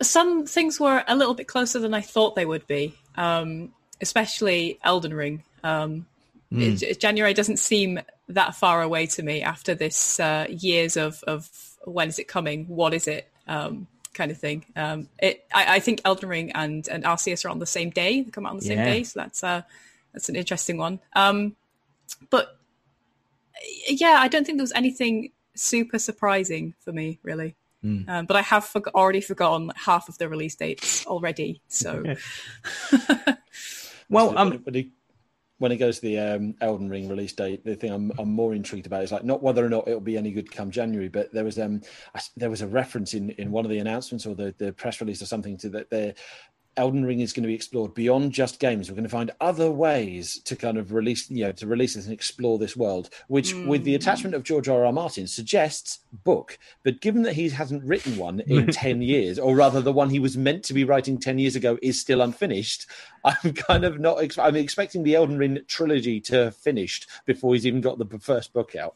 [0.00, 4.78] some things were a little bit closer than I thought they would be, um, especially
[4.82, 5.42] Elden Ring.
[5.64, 6.06] Um,
[6.50, 6.80] Mm.
[6.82, 11.46] it- January doesn't seem that far away to me after this uh, years of, of
[11.84, 12.66] when is it coming?
[12.68, 13.30] What is it?
[13.46, 14.64] Um, kind of thing.
[14.76, 18.22] Um, it, I, I think Elden Ring and, and Arceus are on the same day.
[18.22, 19.62] They come out on the same day, so that's uh,
[20.12, 21.00] that's an interesting one.
[21.14, 21.56] Um,
[22.30, 22.56] but
[23.88, 27.56] yeah, I don't think there was anything super surprising for me, really.
[27.84, 28.08] Mm.
[28.08, 31.62] Um, but I have forg already forgotten half of the release dates already.
[31.68, 32.02] So
[34.10, 34.86] Well, So um, when, when it,
[35.58, 38.54] when it goes to the um, Elden Ring release date, the thing I'm, I'm more
[38.54, 41.32] intrigued about is like not whether or not it'll be any good come January, but
[41.32, 41.80] there was um
[42.14, 45.00] I there was a reference in, in one of the announcements or the, the press
[45.00, 46.14] release or something to that the
[46.76, 48.88] Elden Ring is going to be explored beyond just games.
[48.88, 52.04] We're going to find other ways to kind of release, you know, to release this
[52.04, 53.96] and explore this world, which with the hmm.
[53.96, 54.84] attachment of George R.
[54.84, 54.92] R.
[54.92, 56.58] Martin suggests book.
[56.84, 60.20] But given that he hasn't written one in 10 years, or rather the one he
[60.20, 62.86] was meant to be writing 10 years ago is still unfinished,
[63.24, 67.54] I'm kind of not, ex- I'm expecting the Elden Ring trilogy to have finished before
[67.54, 68.94] he's even got the first book out.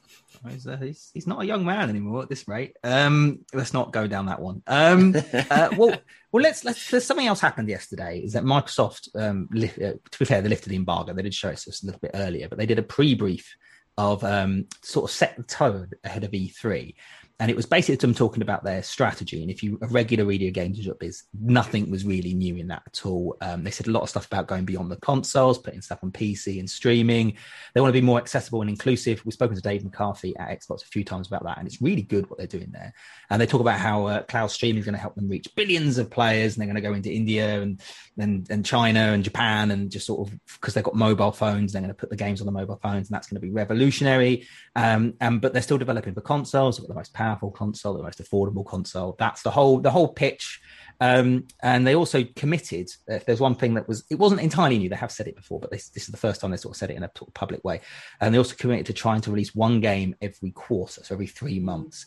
[0.49, 2.77] He's, uh, he's, he's not a young man anymore at this rate.
[2.83, 4.63] Um, let's not go down that one.
[4.67, 5.15] Um,
[5.51, 5.97] uh, well,
[6.33, 6.91] well, let's let's.
[6.91, 8.21] There's something else happened yesterday.
[8.21, 9.09] Is that Microsoft?
[9.15, 11.13] Um, lift, uh, to be fair, they lifted the embargo.
[11.13, 13.55] They did show us this a little bit earlier, but they did a pre-brief
[13.99, 16.95] of um, sort of set the tone ahead of E3.
[17.43, 19.43] And it was basically them talking about their strategy.
[19.43, 22.69] And if you a regular reader of games shop is nothing was really new in
[22.69, 23.37] that at all.
[23.41, 26.13] Um, they said a lot of stuff about going beyond the consoles, putting stuff on
[26.13, 27.37] PC and streaming.
[27.75, 29.25] They want to be more accessible and inclusive.
[29.25, 32.03] We've spoken to Dave McCarthy at Xbox a few times about that, and it's really
[32.03, 32.95] good what they're doing there.
[33.29, 35.99] And they talk about how uh, cloud streaming is going to help them reach billions
[35.99, 37.81] of players, and they're going to go into India and
[38.19, 41.83] and, and China and Japan, and just sort of because they've got mobile phones, they're
[41.83, 44.47] going to put the games on the mobile phones, and that's going to be revolutionary.
[44.77, 46.77] Um, and but they're still developing for consoles.
[46.77, 49.17] They've got the most powerful console, the most affordable console.
[49.19, 50.61] That's the whole the whole pitch.
[51.01, 52.89] Um, and they also committed.
[53.09, 54.89] If there's one thing that was, it wasn't entirely new.
[54.89, 56.79] They have said it before, but this, this is the first time they sort of
[56.79, 57.81] said it in a public way.
[58.21, 61.59] And they also committed to trying to release one game every quarter, so every three
[61.59, 62.07] months.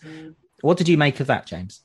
[0.61, 1.81] What did you make of that, James?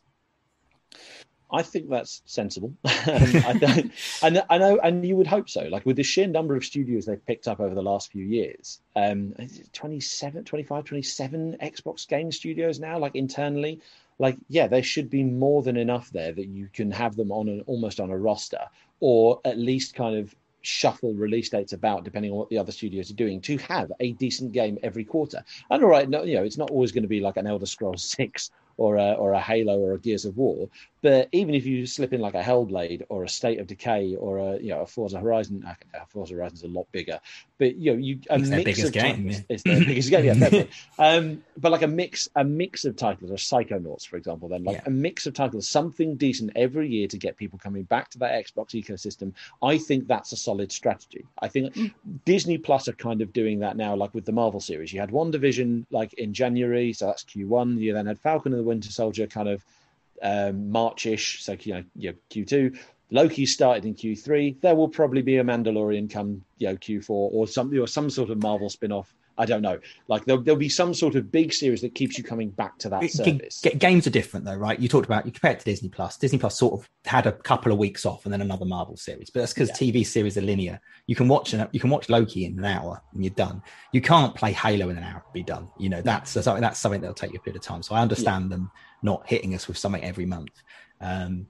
[1.53, 2.73] I think that's sensible.
[2.85, 5.63] um, I, don't, and I know, and you would hope so.
[5.63, 8.81] Like with the sheer number of studios they've picked up over the last few years,
[8.97, 9.35] um,
[9.73, 13.81] 27, 25, 27 Xbox game studios now, like internally.
[14.19, 17.49] Like, yeah, there should be more than enough there that you can have them on
[17.49, 18.61] an almost on a roster,
[19.01, 23.11] or at least kind of shuffle release dates about depending on what the other studios
[23.11, 25.43] are doing to have a decent game every quarter.
[25.71, 27.67] And all right, no, you know, it's not always going to be like an Elder
[27.67, 30.67] Scrolls Six or a, or a Halo or a Gears of War.
[31.03, 34.39] But even if you slip in like a Hellblade or a State of Decay or
[34.39, 35.75] a you know a Forza Horizon, uh,
[36.09, 37.21] Forza Horizon's a lot bigger.
[37.59, 39.45] But you know, you a It's their mix biggest of game, titles- yeah.
[39.49, 40.65] It's their biggest game, yeah.
[40.99, 44.77] um, but like a mix, a mix of titles, or Psychonauts, for example, then like
[44.77, 44.83] Yeah.
[44.87, 48.33] a mix of titles, something decent every year to get people coming back to that
[48.45, 49.33] Xbox ecosystem.
[49.63, 51.25] I think that's a solid strategy.
[51.41, 51.77] I think
[52.25, 54.93] Disney Plus are kind of doing that now, like with the Marvel series.
[54.93, 57.79] You had WandaVision like in January, so that's Q1.
[57.79, 59.65] You then had Falcon and the Winter Soldier kind of
[60.23, 62.79] um, Marchish, so you know, know, Q2.
[63.11, 64.61] Loki started in Q3.
[64.61, 68.31] There will probably be a Mandalorian come, you know, Q4 or something or some sort
[68.31, 69.13] of Marvel spin-off.
[69.41, 69.79] I don't know.
[70.07, 72.91] Like there'll, there'll be some sort of big series that keeps you coming back to
[72.91, 73.63] that service.
[73.63, 74.79] g- games are different though, right?
[74.79, 76.19] You talked about you compare it to Disney Plus.
[76.19, 79.31] Disney Plus sort of had a couple of weeks off and then another Marvel series,
[79.31, 80.79] but that's because TV series are linear.
[81.07, 83.63] You can watch an, you can watch Loki in an hour and you're done.
[83.93, 85.69] You can't play Halo in an hour and be done.
[85.79, 87.83] You know that's something that's something that'll take you a bit of time.
[87.83, 88.71] So I understand them
[89.03, 90.53] not hitting us with something every month.
[91.01, 91.47] Um,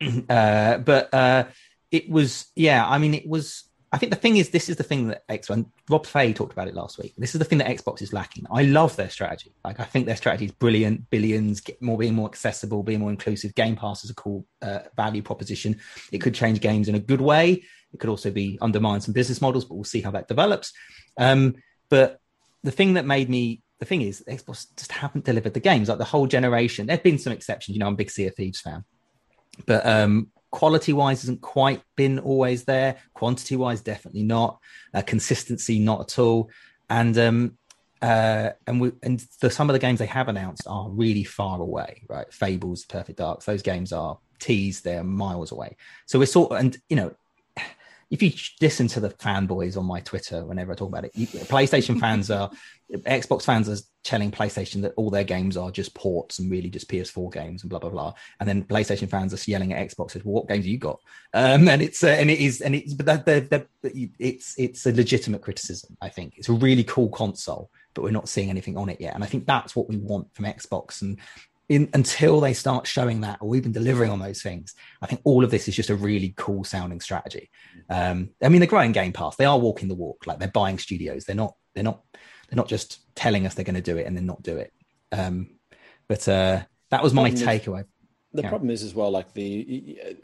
[0.30, 1.44] uh, but uh,
[1.90, 2.88] it was yeah.
[2.88, 3.64] I mean, it was.
[3.94, 5.64] I think the thing is, this is the thing that Xbox.
[5.88, 7.14] Rob Fahey talked about it last week.
[7.16, 8.44] This is the thing that Xbox is lacking.
[8.50, 9.52] I love their strategy.
[9.64, 11.08] Like I think their strategy is brilliant.
[11.10, 13.54] Billions, get more being more accessible, being more inclusive.
[13.54, 15.78] Game Pass is a cool uh, value proposition.
[16.10, 17.62] It could change games in a good way.
[17.92, 20.72] It could also be undermine some business models, but we'll see how that develops.
[21.16, 21.54] Um,
[21.88, 22.18] but
[22.64, 25.88] the thing that made me the thing is, Xbox just haven't delivered the games.
[25.88, 27.76] Like the whole generation, there've been some exceptions.
[27.76, 28.82] You know, I'm a big Sea of Thieves fan,
[29.66, 32.96] but um, quality wise hasn't quite been always there.
[33.12, 34.60] Quantity wise, definitely not.
[34.94, 36.48] Uh, consistency, not at all.
[36.88, 37.58] And um,
[38.00, 41.60] uh, and we and the, some of the games they have announced are really far
[41.60, 42.04] away.
[42.08, 44.84] Right, Fables, Perfect Darks, those games are teased.
[44.84, 45.76] They're miles away.
[46.06, 47.12] So we're sort of, and you know,
[48.14, 51.26] if you listen to the fanboys on my Twitter whenever I talk about it, you,
[51.26, 52.48] PlayStation fans are,
[52.92, 56.88] Xbox fans are telling PlayStation that all their games are just ports and really just
[56.88, 58.14] PS4 games and blah blah blah.
[58.38, 61.00] And then PlayStation fans are yelling at Xbox, well, "What games have you got?"
[61.32, 64.92] Um, and it's uh, and it is and it's but they're, they're, it's it's a
[64.92, 65.96] legitimate criticism.
[66.00, 69.16] I think it's a really cool console, but we're not seeing anything on it yet.
[69.16, 71.02] And I think that's what we want from Xbox.
[71.02, 71.18] And
[71.68, 75.44] in, until they start showing that or even delivering on those things, I think all
[75.44, 77.50] of this is just a really cool sounding strategy.
[77.88, 79.36] Um, I mean, they're growing Game Pass.
[79.36, 80.26] They are walking the walk.
[80.26, 81.24] Like they're buying studios.
[81.24, 81.54] They're not.
[81.74, 82.02] They're not.
[82.48, 84.72] They're not just telling us they're going to do it and then not do it.
[85.10, 85.50] Um,
[86.08, 87.84] but uh, that was my takeaway.
[88.32, 88.48] The yeah.
[88.48, 90.18] problem is as well, like the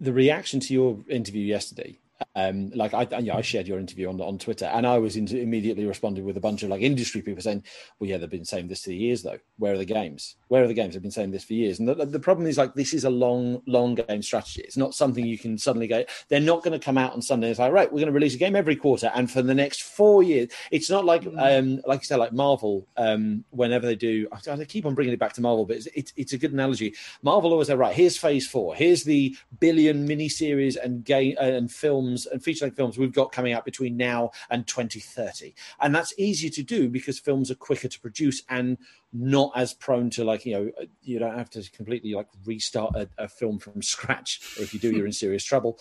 [0.00, 1.98] the reaction to your interview yesterday
[2.34, 5.38] um, like I, yeah, I shared your interview on on Twitter, and I was into,
[5.38, 7.64] immediately responded with a bunch of like industry people saying,
[7.98, 9.38] "Well, yeah, they've been saying this for years, though.
[9.58, 10.36] Where are the games?
[10.48, 10.94] Where are the games?
[10.94, 13.10] They've been saying this for years." And the, the problem is like this is a
[13.10, 14.62] long, long game strategy.
[14.62, 16.04] It's not something you can suddenly go.
[16.28, 18.34] They're not going to come out on Sunday and say, "Right, we're going to release
[18.34, 21.58] a game every quarter," and for the next four years, it's not like, mm.
[21.58, 22.86] um, like you said, like Marvel.
[22.96, 25.88] Um, whenever they do, I, I keep on bringing it back to Marvel, but it's,
[25.94, 26.94] it's, it's a good analogy.
[27.22, 28.74] Marvel always say, "Right, here's Phase Four.
[28.74, 31.70] Here's the billion miniseries and game and
[32.10, 35.54] films and feature length films." we've got coming out between now and 2030.
[35.80, 38.78] And that's easier to do because films are quicker to produce and
[39.12, 40.70] not as prone to like, you know,
[41.02, 44.40] you don't have to completely like restart a, a film from scratch.
[44.58, 45.78] Or if you do, you're in serious trouble.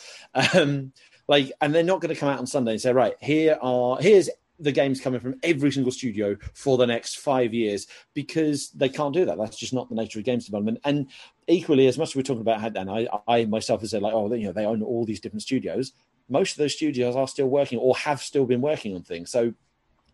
[0.53, 0.93] Um,
[1.27, 3.97] like, and they're not going to come out on Sunday and say, right, here are,
[3.99, 8.89] here's the games coming from every single studio for the next five years because they
[8.89, 9.37] can't do that.
[9.37, 10.79] That's just not the nature of games development.
[10.83, 11.07] And
[11.47, 14.33] equally, as much as we're talking about, and I, I myself have said like, oh,
[14.33, 15.93] you know, they own all these different studios
[16.29, 19.31] most of those studios are still working or have still been working on things.
[19.31, 19.53] So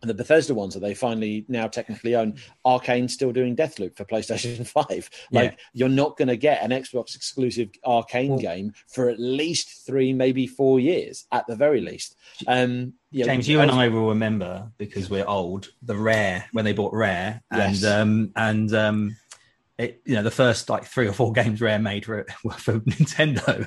[0.02, 4.66] the Bethesda ones that they finally now technically own, Arkane still doing Deathloop for PlayStation
[4.88, 5.10] 5.
[5.32, 5.56] Like yeah.
[5.72, 10.12] you're not going to get an Xbox exclusive Arkane well, game for at least three,
[10.12, 12.16] maybe four years at the very least.
[12.46, 15.70] Um, James, you and I will remember because we're old.
[15.82, 17.84] The Rare when they bought Rare, and yes.
[17.84, 19.16] um, and um,
[19.78, 22.24] it, you know, the first like three or four games Rare made for,
[22.56, 23.60] for Nintendo,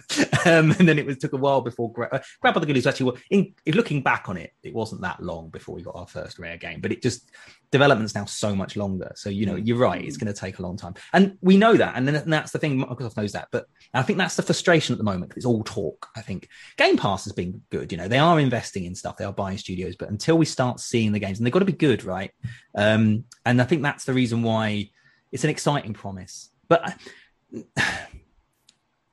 [0.46, 3.20] um, and then it was took a while before Gra- uh, Grab the Ghoulies actually.
[3.30, 6.58] In, looking back on it, it wasn't that long before we got our first Rare
[6.58, 7.30] game, but it just
[7.72, 9.12] development's now so much longer.
[9.16, 11.76] So you know, you're right; it's going to take a long time, and we know
[11.76, 12.84] that, and then and that's the thing.
[12.84, 15.34] Microsoft knows that, but I think that's the frustration at the moment.
[15.36, 16.08] It's all talk.
[16.16, 17.92] I think Game Pass has been good.
[17.92, 20.80] You know, they are investing in stuff, they are buying studios, but until we start
[20.80, 22.32] seeing the games, and they've got to be good, right?
[22.74, 24.90] Um, and I think that's the reason why
[25.32, 26.50] it's an exciting promise.
[26.68, 26.98] But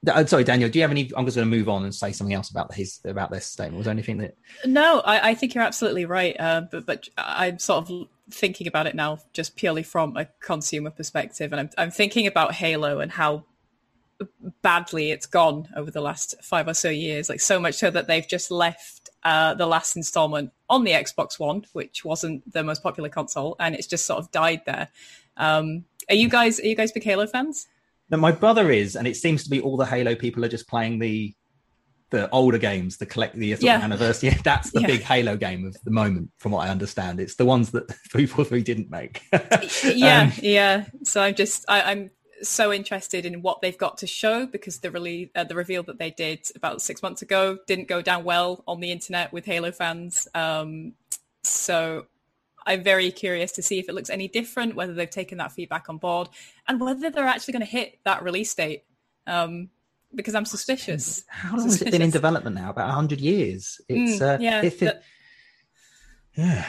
[0.07, 1.11] uh, sorry, Daniel, do you have any?
[1.17, 3.79] I'm just going to move on and say something else about his about this statement.
[3.79, 4.37] Was there anything that?
[4.65, 6.37] No, I, I think you're absolutely right.
[6.39, 10.91] Uh, but but I'm sort of thinking about it now, just purely from a consumer
[10.91, 13.45] perspective, and I'm I'm thinking about Halo and how
[14.63, 17.29] badly it's gone over the last five or so years.
[17.29, 21.39] Like so much so that they've just left uh, the last installment on the Xbox
[21.39, 24.89] One, which wasn't the most popular console, and it's just sort of died there.
[25.37, 27.66] Um, are you guys are you guys big Halo fans?
[28.11, 30.69] No, my brother is, and it seems to be all the Halo people are just
[30.69, 31.35] playing the
[32.11, 33.81] the older games, the collect the yeah.
[33.81, 34.31] anniversary.
[34.45, 34.87] That's the yeah.
[34.87, 37.19] big Halo game of the moment, from what I understand.
[37.19, 39.23] It's the ones that three four three didn't make.
[39.85, 40.87] yeah, um, yeah.
[41.03, 42.11] So I'm just I, am
[42.42, 45.99] so interested in what they've got to show because the release uh, the reveal that
[45.99, 49.73] they did about six months ago didn't go down well on the internet with Halo
[49.73, 50.29] fans.
[50.35, 50.92] Um,
[51.42, 52.07] so
[52.67, 55.89] I'm very curious to see if it looks any different, whether they've taken that feedback
[55.89, 56.29] on board,
[56.69, 58.85] and whether they're actually going to hit that release date.
[59.27, 59.71] Um,
[60.15, 61.25] because I'm suspicious.
[61.29, 61.79] How long suspicious.
[61.79, 62.71] has it been in development now?
[62.71, 63.81] About hundred years.
[63.89, 65.03] It's mm, uh, yeah, if it,
[66.37, 66.67] yeah.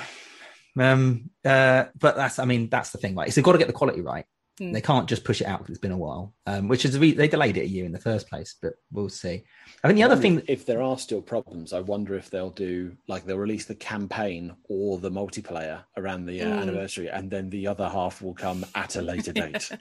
[0.79, 3.27] Um, uh, but that's, I mean, that's the thing, right?
[3.27, 4.25] It's they've got to get the quality right.
[4.59, 4.73] Mm.
[4.73, 7.11] They can't just push it out because it's been a while, um, which is re-
[7.11, 8.55] they delayed it a year in the first place.
[8.59, 9.43] But we'll see.
[9.83, 12.95] I mean, the other thing, if there are still problems, I wonder if they'll do
[13.07, 16.61] like they'll release the campaign or the multiplayer around the uh, mm.
[16.61, 19.69] anniversary, and then the other half will come at a later date.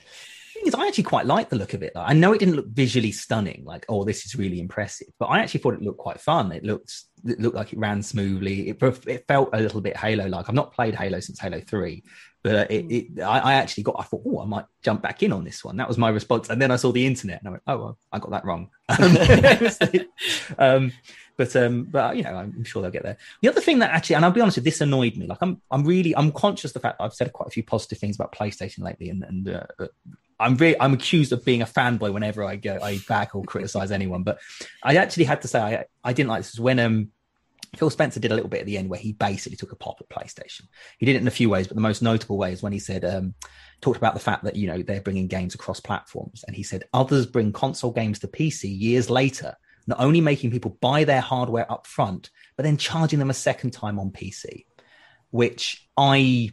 [0.56, 1.92] thing is, I actually quite like the look of it.
[1.94, 5.40] I know it didn't look visually stunning, like oh, this is really impressive, but I
[5.40, 6.52] actually thought it looked quite fun.
[6.52, 6.92] It looked
[7.24, 8.68] it looked like it ran smoothly.
[8.68, 10.48] It, it felt a little bit Halo like.
[10.48, 12.02] I've not played Halo since Halo Three,
[12.42, 13.96] but it, it I, I, actually got.
[13.98, 15.76] I thought, oh, I might jump back in on this one.
[15.76, 17.98] That was my response, and then I saw the internet, and I went, oh, well,
[18.12, 18.70] I got that wrong.
[20.58, 20.92] um,
[21.36, 23.18] but um, but you know, I'm sure they'll get there.
[23.42, 25.26] The other thing that actually, and I'll be honest, with this annoyed me.
[25.26, 27.98] Like I'm, I'm really, I'm conscious of the fact I've said quite a few positive
[27.98, 29.86] things about PlayStation lately, and and uh,
[30.38, 33.90] I'm very, I'm accused of being a fanboy whenever I go, I back or criticize
[33.90, 34.22] anyone.
[34.22, 34.38] But
[34.82, 37.10] I actually had to say I, I didn't like this when um
[37.76, 40.00] Phil Spencer did a little bit at the end where he basically took a pop
[40.00, 40.62] at PlayStation.
[40.98, 42.78] He did it in a few ways, but the most notable way is when he
[42.78, 43.34] said, um,
[43.82, 46.42] talked about the fact that, you know, they're bringing games across platforms.
[46.46, 50.76] And he said, others bring console games to PC years later not only making people
[50.80, 54.64] buy their hardware up front, but then charging them a second time on PC,
[55.30, 56.50] which I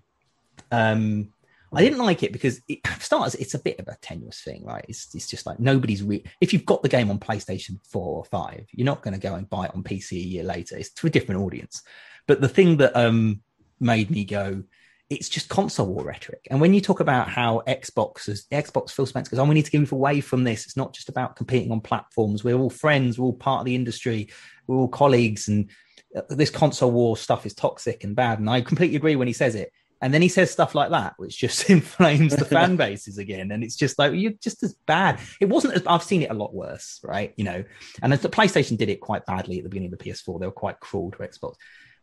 [0.71, 1.32] um
[1.75, 3.35] I didn't like it because it starts.
[3.35, 4.85] It's a bit of a tenuous thing, right?
[4.87, 8.25] It's, it's just like nobody's re- if you've got the game on PlayStation four or
[8.25, 10.77] five, you're not going to go and buy it on PC a year later.
[10.77, 11.81] It's to a different audience.
[12.27, 13.41] But the thing that um
[13.79, 14.63] made me go,
[15.09, 16.47] it's just console war rhetoric.
[16.49, 19.65] And when you talk about how Xbox is Xbox Phil Spencer goes, oh, we need
[19.65, 20.65] to move away from this.
[20.65, 22.43] It's not just about competing on platforms.
[22.43, 23.19] We're all friends.
[23.19, 24.29] We're all part of the industry.
[24.67, 25.47] We're all colleagues.
[25.47, 25.69] And
[26.15, 28.39] uh, this console war stuff is toxic and bad.
[28.39, 29.71] And I completely agree when he says it.
[30.03, 33.51] And then he says stuff like that, which just inflames the fan bases again.
[33.51, 35.17] And it's just like, you're just as bad.
[35.39, 37.33] It wasn't as, I've seen it a lot worse, right?
[37.37, 37.63] You know,
[38.01, 40.41] and as the PlayStation did it quite badly at the beginning of the PS4.
[40.41, 41.55] They were quite cruel to Xbox.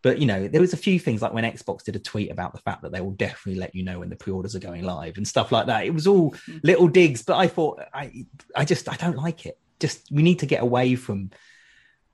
[0.02, 2.54] But you know, there was a few things like when Xbox did a tweet about
[2.54, 5.18] the fact that they will definitely let you know when the pre-orders are going live
[5.18, 5.84] and stuff like that.
[5.84, 6.56] It was all mm-hmm.
[6.62, 8.24] little digs, but I thought I
[8.56, 9.58] I just I don't like it.
[9.78, 11.32] Just we need to get away from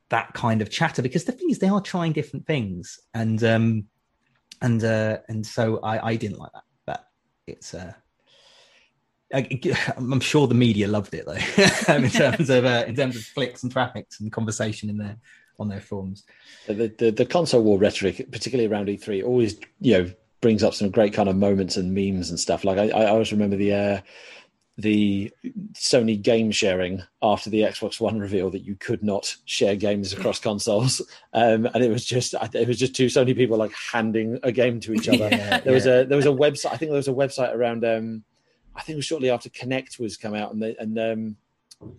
[0.09, 3.85] that kind of chatter because the thing is they are trying different things and um
[4.63, 6.65] and uh and so I I didn't like that.
[6.87, 7.09] But
[7.47, 7.93] it's uh
[9.97, 11.33] I'm sure the media loved it though,
[11.95, 15.17] in terms of uh, in terms of clicks and traffics and conversation in there
[15.59, 16.25] on their forums.
[16.67, 20.91] The, the, the console war rhetoric, particularly around E3, always you know brings up some
[20.91, 22.65] great kind of moments and memes and stuff.
[22.65, 24.01] Like I, I always remember the uh,
[24.79, 25.33] the
[25.73, 30.39] Sony game sharing after the Xbox One reveal that you could not share games across
[30.39, 31.01] consoles,
[31.33, 34.81] um, and it was just it was just two Sony people like handing a game
[34.81, 35.17] to each other.
[35.37, 35.73] Yeah, there yeah.
[35.73, 36.73] was a there was a website.
[36.73, 37.85] I think there was a website around.
[37.85, 38.23] Um,
[38.75, 41.37] I think it was shortly after Kinect was come out, and they, and um,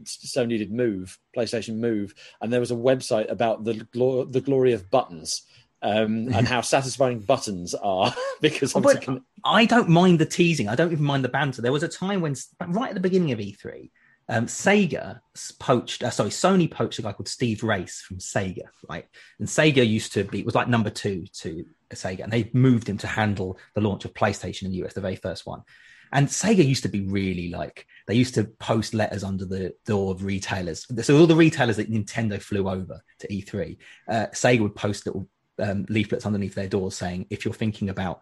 [0.03, 4.73] Sony did Move, PlayStation Move, and there was a website about the glo- the glory
[4.73, 5.43] of buttons
[5.81, 8.13] um, and how satisfying buttons are.
[8.41, 9.23] because oh, can...
[9.43, 10.69] I don't mind the teasing.
[10.69, 11.61] I don't even mind the banter.
[11.61, 12.35] There was a time when,
[12.67, 13.89] right at the beginning of E3,
[14.29, 15.19] um, Sega
[15.59, 19.05] poached, uh, sorry, Sony poached a guy called Steve Race from Sega, right?
[19.39, 22.97] And Sega used to be, was like number two to Sega, and they moved him
[22.99, 25.63] to handle the launch of PlayStation in the US, the very first one.
[26.11, 30.13] And Sega used to be really like they used to post letters under the door
[30.13, 30.85] of retailers.
[31.05, 35.27] So all the retailers that Nintendo flew over to E3, uh, Sega would post little
[35.59, 38.21] um, leaflets underneath their doors saying, "If you're thinking about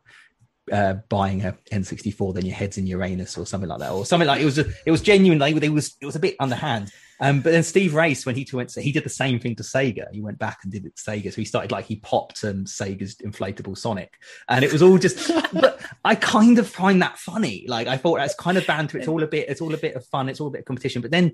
[0.72, 4.28] uh, buying a N64, then your head's in Uranus or something like that, or something
[4.28, 4.58] like it was.
[4.58, 5.40] A, it was genuine.
[5.40, 5.96] Like it was.
[6.02, 6.92] It was a bit underhand.
[7.22, 10.08] Um, but then Steve Race, when he went, he did the same thing to Sega.
[10.12, 11.32] He went back and did it to Sega.
[11.32, 14.14] So he started like he popped um, Sega's inflatable Sonic,
[14.50, 15.32] and it was all just.
[15.54, 17.66] but I kind of find that funny.
[17.68, 18.98] Like I thought that's kind of banter.
[18.98, 19.50] It's all a bit.
[19.50, 20.30] It's all a bit of fun.
[20.30, 21.02] It's all a bit of competition.
[21.02, 21.34] But then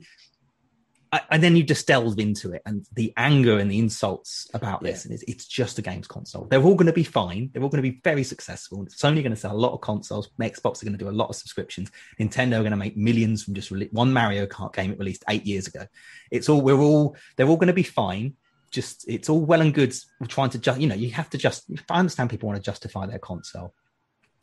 [1.30, 5.04] and then you just delve into it and the anger and the insults about this,
[5.04, 5.12] yeah.
[5.12, 6.46] and it's, it's, just a games console.
[6.46, 7.50] They're all going to be fine.
[7.52, 8.86] They're all going to be very successful.
[8.86, 10.30] Sony going to sell a lot of consoles.
[10.40, 11.92] Xbox are going to do a lot of subscriptions.
[12.20, 15.26] Nintendo are going to make millions from just re- one Mario Kart game it released
[15.30, 15.86] eight years ago.
[16.30, 18.36] It's all we're all they're all going to be fine.
[18.72, 19.94] Just it's all well and good
[20.30, 21.66] trying to just you know you have to just.
[21.90, 23.74] I understand people want to justify their console,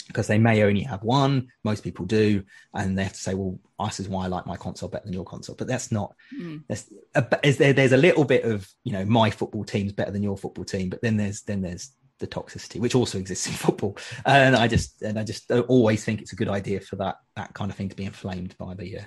[0.09, 1.49] because they may only have one.
[1.63, 2.43] Most people do,
[2.75, 5.13] and they have to say, "Well, this is why I like my console better than
[5.13, 6.15] your console." But that's not.
[6.37, 6.65] Mm.
[6.69, 10.11] That's a, is there, there's a little bit of you know my football team's better
[10.11, 13.53] than your football team, but then there's then there's the toxicity which also exists in
[13.67, 17.19] football, and I just and I just always think it's a good idea for that
[17.37, 19.05] that kind of thing to be inflamed by the uh,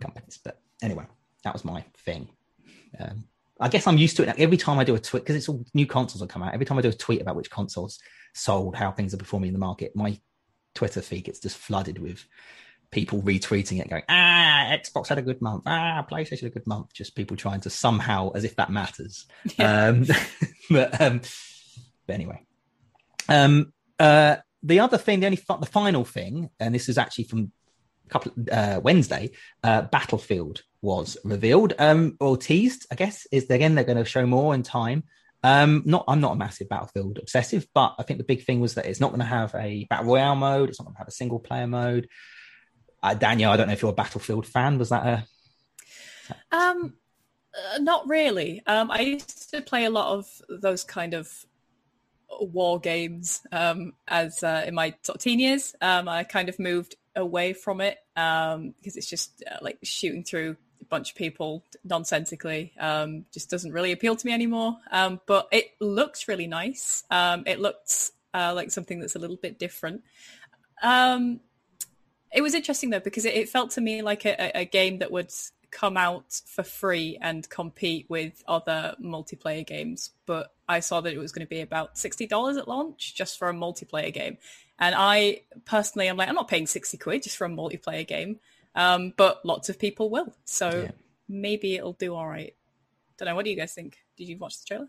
[0.00, 0.40] companies.
[0.42, 1.04] But anyway,
[1.44, 2.28] that was my thing.
[2.98, 3.24] Um,
[3.60, 4.34] I guess I'm used to it.
[4.38, 6.54] Every time I do a tweet, because it's all new consoles that come out.
[6.54, 7.98] Every time I do a tweet about which consoles
[8.34, 10.18] sold, how things are performing in the market, my
[10.74, 12.24] Twitter feed gets just flooded with
[12.90, 16.66] people retweeting it, going, ah, Xbox had a good month, ah, PlayStation had a good
[16.66, 16.92] month.
[16.92, 19.26] Just people trying to somehow, as if that matters.
[19.58, 19.86] Yeah.
[19.86, 20.06] Um,
[20.70, 21.20] but, um,
[22.06, 22.44] but anyway,
[23.28, 27.52] um, uh, the other thing, the only the final thing, and this is actually from
[28.06, 29.30] a couple uh, Wednesday,
[29.62, 32.86] uh, Battlefield was revealed um, or teased.
[32.90, 35.04] I guess is again they're going to show more in time.
[35.42, 38.74] Um, not I'm not a massive Battlefield obsessive, but I think the big thing was
[38.74, 40.68] that it's not going to have a battle royale mode.
[40.68, 42.08] It's not going to have a single player mode.
[43.02, 44.78] Uh, Daniel, I don't know if you're a Battlefield fan.
[44.78, 46.56] Was that a?
[46.56, 46.94] Um,
[47.54, 48.62] uh, not really.
[48.66, 51.28] Um, I used to play a lot of those kind of
[52.40, 55.74] war games um, as uh, in my sort of teen years.
[55.80, 60.22] Um, I kind of moved away from it um, because it's just uh, like shooting
[60.22, 60.56] through
[60.90, 62.72] bunch of people nonsensically.
[62.78, 64.76] Um, just doesn't really appeal to me anymore.
[64.90, 67.04] Um, but it looks really nice.
[67.10, 70.02] Um, it looks uh, like something that's a little bit different.
[70.82, 71.40] Um,
[72.32, 75.10] it was interesting though because it, it felt to me like a, a, game that
[75.10, 75.32] would
[75.70, 80.10] come out for free and compete with other multiplayer games.
[80.26, 83.38] But I saw that it was going to be about sixty dollars at launch just
[83.38, 84.38] for a multiplayer game,
[84.78, 88.38] and I personally am like, I'm not paying sixty quid just for a multiplayer game.
[88.74, 90.90] Um, but lots of people will, so yeah.
[91.28, 92.54] maybe it'll do all right.
[93.18, 93.34] Don't know.
[93.34, 93.98] What do you guys think?
[94.16, 94.88] Did you watch the trailer?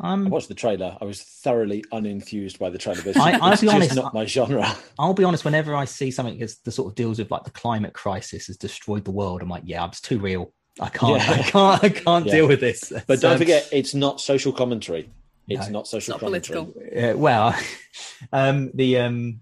[0.00, 0.96] Um, I watched the trailer.
[1.00, 3.02] I was thoroughly unenthused by the trailer.
[3.02, 4.76] But I, I'll be honest, not my genre.
[4.98, 5.44] I'll be honest.
[5.44, 8.56] Whenever I see something that's the sort of deals with like the climate crisis has
[8.56, 10.52] destroyed the world, I'm like, yeah, it's too real.
[10.80, 11.20] I can't.
[11.20, 11.32] Yeah.
[11.32, 11.84] I can't.
[11.84, 12.32] I can't yeah.
[12.32, 12.92] deal with this.
[13.06, 15.10] But don't um, forget, it's not social commentary.
[15.48, 16.64] It's no, not social it's not commentary.
[16.64, 17.10] Political.
[17.10, 17.58] Uh, well,
[18.32, 19.40] um, the um,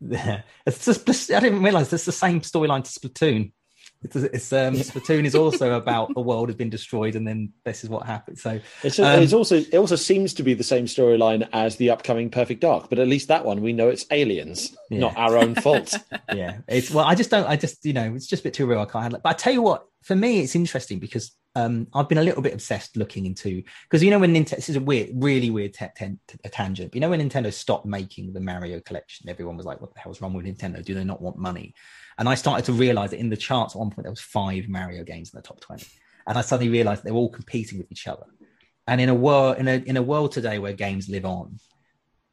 [0.00, 3.52] it's just I didn't realize it's the same storyline to Splatoon.
[4.02, 7.82] It's, it's um, Splatoon is also about the world has been destroyed, and then this
[7.82, 8.38] is what happened.
[8.38, 11.90] So it's, um, it's also it also seems to be the same storyline as the
[11.90, 15.00] upcoming Perfect Dark, but at least that one we know it's aliens, yeah.
[15.00, 15.96] not our own fault.
[16.32, 17.46] yeah, it's well, I just don't.
[17.46, 18.80] I just you know, it's just a bit too real.
[18.80, 19.24] I can't handle it.
[19.24, 22.42] But I tell you what, for me, it's interesting because um, I've been a little
[22.42, 25.74] bit obsessed looking into because you know when Nintendo this is a weird, really weird
[25.74, 26.94] tangent.
[26.94, 30.20] You know when Nintendo stopped making the Mario collection, everyone was like, "What the hell's
[30.20, 30.84] wrong with Nintendo?
[30.84, 31.74] Do they not want money?"
[32.18, 34.68] And I started to realize that in the charts at one point there was five
[34.68, 35.86] Mario games in the top 20.
[36.26, 38.26] And I suddenly realized they were all competing with each other.
[38.86, 41.58] And in a world in a in a world today where games live on,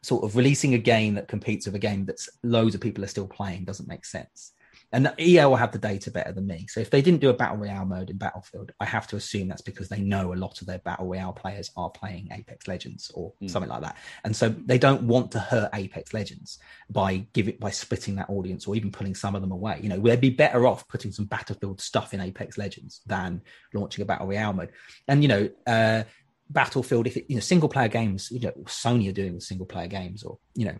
[0.03, 3.07] sort of releasing a game that competes with a game that's loads of people are
[3.15, 4.51] still playing doesn't make sense.
[4.95, 6.67] And EA will have the data better than me.
[6.69, 9.49] So if they didn't do a battle royale mode in Battlefield, I have to assume
[9.49, 13.11] that's because they know a lot of their battle royale players are playing Apex Legends
[13.13, 13.49] or mm.
[13.49, 17.59] something like that, and so they don't want to hurt Apex Legends by give it
[17.59, 19.81] by splitting that audience or even pulling some of them away.
[19.83, 23.41] You know, they'd be better off putting some Battlefield stuff in Apex Legends than
[23.73, 24.71] launching a battle royale mode.
[25.09, 26.03] And you know, uh,
[26.49, 29.65] Battlefield, if it, you know, single player games, you know, Sony are doing with single
[29.65, 30.77] player games, or you know,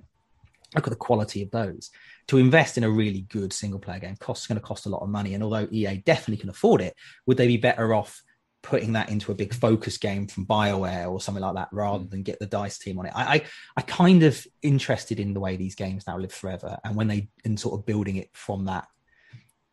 [0.74, 1.92] look at the quality of those
[2.28, 5.02] to invest in a really good single player game costs going to cost a lot
[5.02, 5.34] of money.
[5.34, 6.96] And although EA definitely can afford it,
[7.26, 8.22] would they be better off
[8.64, 12.10] putting that into a big focus game from Bioware or something like that rather mm.
[12.10, 13.14] than get the DICE team on it?
[13.16, 13.42] I, I
[13.78, 17.30] I kind of interested in the way these games now live forever, and when they
[17.44, 18.88] in sort of building it from that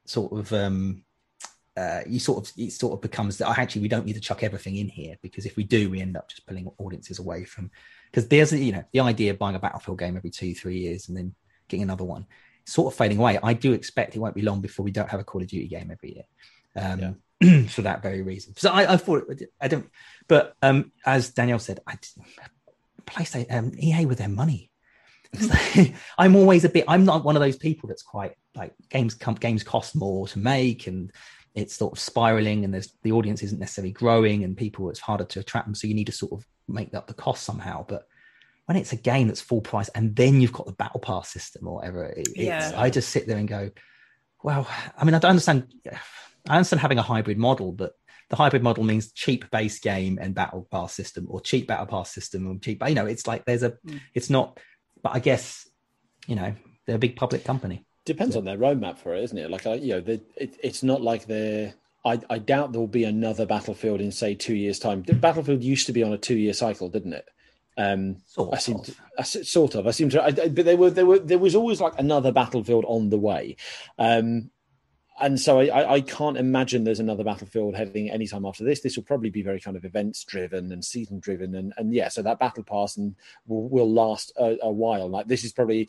[0.04, 1.04] sort of um
[1.74, 4.20] uh, you sort of it sort of becomes that oh, actually we don't need to
[4.20, 7.44] chuck everything in here because if we do we end up just pulling audiences away
[7.44, 7.70] from
[8.10, 11.08] because there's you know the idea of buying a battlefield game every two three years
[11.08, 11.34] and then
[11.72, 12.26] getting another one
[12.64, 13.38] sort of fading away.
[13.42, 15.68] I do expect it won't be long before we don't have a Call of Duty
[15.68, 16.24] game every year.
[16.76, 17.00] Um,
[17.40, 17.62] yeah.
[17.68, 18.54] for that very reason.
[18.56, 19.28] So I, I thought
[19.60, 19.90] I don't,
[20.28, 21.98] but um, as Danielle said, I
[23.04, 24.70] PlayStation um, EA with their money.
[25.40, 26.84] Like, I'm always a bit.
[26.86, 29.14] I'm not one of those people that's quite like games.
[29.14, 31.10] Games cost more to make, and
[31.54, 35.24] it's sort of spiraling, and there's the audience isn't necessarily growing, and people it's harder
[35.24, 35.74] to attract them.
[35.74, 37.84] So you need to sort of make up the cost somehow.
[37.88, 38.06] But
[38.66, 41.66] when it's a game that's full price and then you've got the battle pass system
[41.66, 42.72] or whatever, it, yeah.
[42.76, 43.70] I just sit there and go,
[44.42, 45.72] well, I mean, I don't understand.
[46.48, 47.92] I understand having a hybrid model, but
[48.30, 52.12] the hybrid model means cheap base game and battle pass system, or cheap battle pass
[52.12, 52.82] system, or cheap.
[52.86, 54.00] You know, it's like there's a, mm.
[54.14, 54.58] it's not.
[55.02, 55.68] But I guess,
[56.26, 56.54] you know,
[56.86, 57.84] they're a big public company.
[58.04, 59.50] Depends on their roadmap for it, isn't it?
[59.50, 61.74] Like, you know, it, it's not like they're.
[62.04, 65.02] I, I doubt there will be another Battlefield in say two years' time.
[65.02, 67.28] Battlefield used to be on a two-year cycle, didn't it?
[67.76, 68.86] Um, sort I seem of.
[68.86, 69.86] To, I, sort of.
[69.86, 70.22] I seem to.
[70.22, 70.90] I, but they were.
[70.90, 71.18] There were.
[71.18, 73.56] There was always like another battlefield on the way,
[73.98, 74.50] um,
[75.20, 78.80] and so I, I, can't imagine there's another battlefield heading anytime after this.
[78.80, 82.08] This will probably be very kind of events driven and season driven, and and yeah.
[82.08, 83.16] So that battle pass and
[83.46, 85.08] will, will last a, a while.
[85.08, 85.88] Like this is probably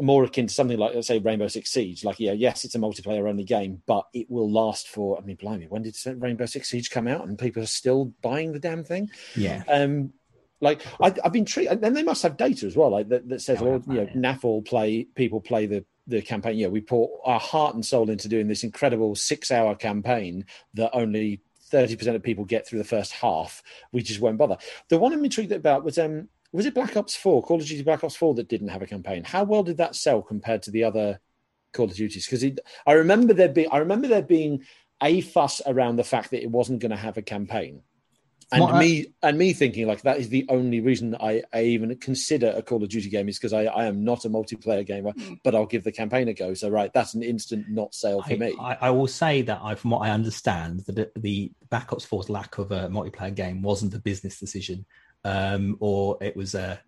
[0.00, 2.04] more akin to something like let's say Rainbow Six Siege.
[2.04, 5.18] Like, yeah, yes, it's a multiplayer only game, but it will last for.
[5.18, 7.26] I mean, blimey, when did Rainbow Six Siege come out?
[7.26, 9.10] And people are still buying the damn thing.
[9.36, 9.62] Yeah.
[9.68, 10.12] Um,
[10.60, 13.42] like I, have been treated, and they must have data as well, like that, that
[13.42, 16.56] says, oh, you know, NAFL play people play the the campaign.
[16.56, 20.90] Yeah, we put our heart and soul into doing this incredible six hour campaign that
[20.92, 21.40] only
[21.70, 23.62] thirty percent of people get through the first half.
[23.92, 24.58] We just won't bother.
[24.88, 27.82] The one I'm intrigued about was um was it Black Ops Four, Call of Duty
[27.82, 29.24] Black Ops Four that didn't have a campaign?
[29.24, 31.20] How well did that sell compared to the other
[31.72, 32.26] Call of Duties?
[32.26, 32.44] Because
[32.86, 34.64] I remember there being I remember there being
[35.02, 37.82] a fuss around the fact that it wasn't going to have a campaign
[38.52, 41.62] And What I- me and me thinking like that is the only reason I, I
[41.62, 44.86] even consider a Call of Duty game is because I, I am not a multiplayer
[44.86, 45.38] gamer, Mm.
[45.42, 46.54] but I'll give the campaign a go.
[46.54, 48.54] So right, that's an instant not sale for I, me.
[48.60, 52.28] I, I will say that I, from what I understand, that the Black Ops 4's
[52.28, 54.84] lack of a multiplayer game wasn't a business decision,
[55.24, 56.80] um, or it was a.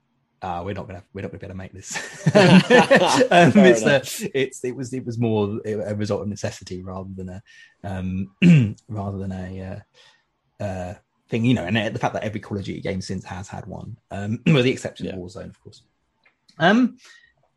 [0.43, 1.97] Uh, we're not gonna we're not gonna be able to make this.
[2.37, 7.29] um, it's, a, it's it was it was more a result of necessity rather than
[7.31, 7.43] a
[7.83, 8.35] um,
[8.89, 9.83] rather than a
[10.61, 10.95] uh, uh,
[11.29, 11.65] thing, you know.
[11.65, 14.65] And the fact that every Call of Duty game since has had one, um, with
[14.65, 15.13] the exception Yeah.
[15.15, 15.83] of Warzone, of course.
[16.59, 16.97] Um,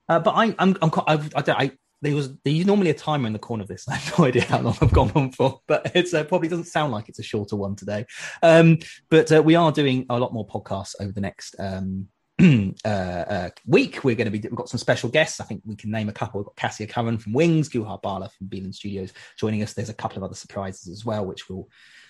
[0.07, 2.93] uh, but I, I'm, I'm, quite- I, I, don't- I, there was there's normally a
[2.93, 3.85] timer in the corner of this.
[3.89, 6.65] I have no idea how long I've gone on for, but it's uh, probably doesn't
[6.65, 8.05] sound like it's a shorter one today.
[8.41, 12.07] Um, but uh, we are doing a lot more podcasts over the next um,
[12.41, 14.03] uh, uh, week.
[14.03, 15.41] We're going to be we've got some special guests.
[15.41, 16.39] I think we can name a couple.
[16.39, 19.73] We've got Cassia Curran from Wings, Guha Bala from Velan Studios joining us.
[19.73, 21.67] There's a couple of other surprises as well, which we'll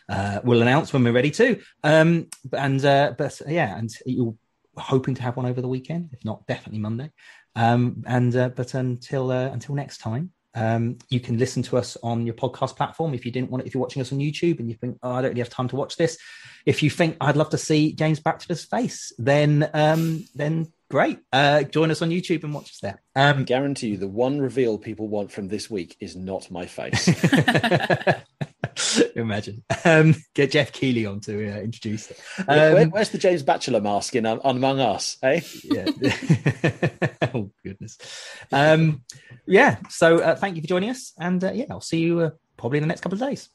[0.10, 1.60] uh, we'll announce when we're ready to.
[1.84, 4.36] Um, and uh, but yeah, and you're
[4.78, 7.12] hoping to have one over the weekend, if not definitely Monday.
[7.55, 11.97] Um, and uh, but until uh, until next time, um, you can listen to us
[12.03, 13.14] on your podcast platform.
[13.14, 15.12] If you didn't want it, if you're watching us on YouTube and you think, oh,
[15.12, 16.18] I don't really have time to watch this,
[16.66, 21.64] if you think I'd love to see James Batchelor's face, then um, then great, uh,
[21.64, 23.01] join us on YouTube and watch us there.
[23.16, 26.66] I Um, guarantee you, the one reveal people want from this week is not my
[26.66, 27.07] face.
[29.16, 29.64] Imagine.
[29.86, 32.20] Um, get Geoff Keighley on to uh, introduce it.
[32.46, 35.18] Where- where- Um, where's the James Batchelor mask in um, Among Us?
[35.24, 35.42] Eh?
[35.64, 35.86] yeah.
[37.34, 37.98] oh goodness.
[38.52, 39.04] Um,
[39.46, 39.78] yeah.
[39.90, 42.78] So uh, thank you for joining us, and uh, yeah, I'll see you uh, probably
[42.78, 43.50] in the next couple of days.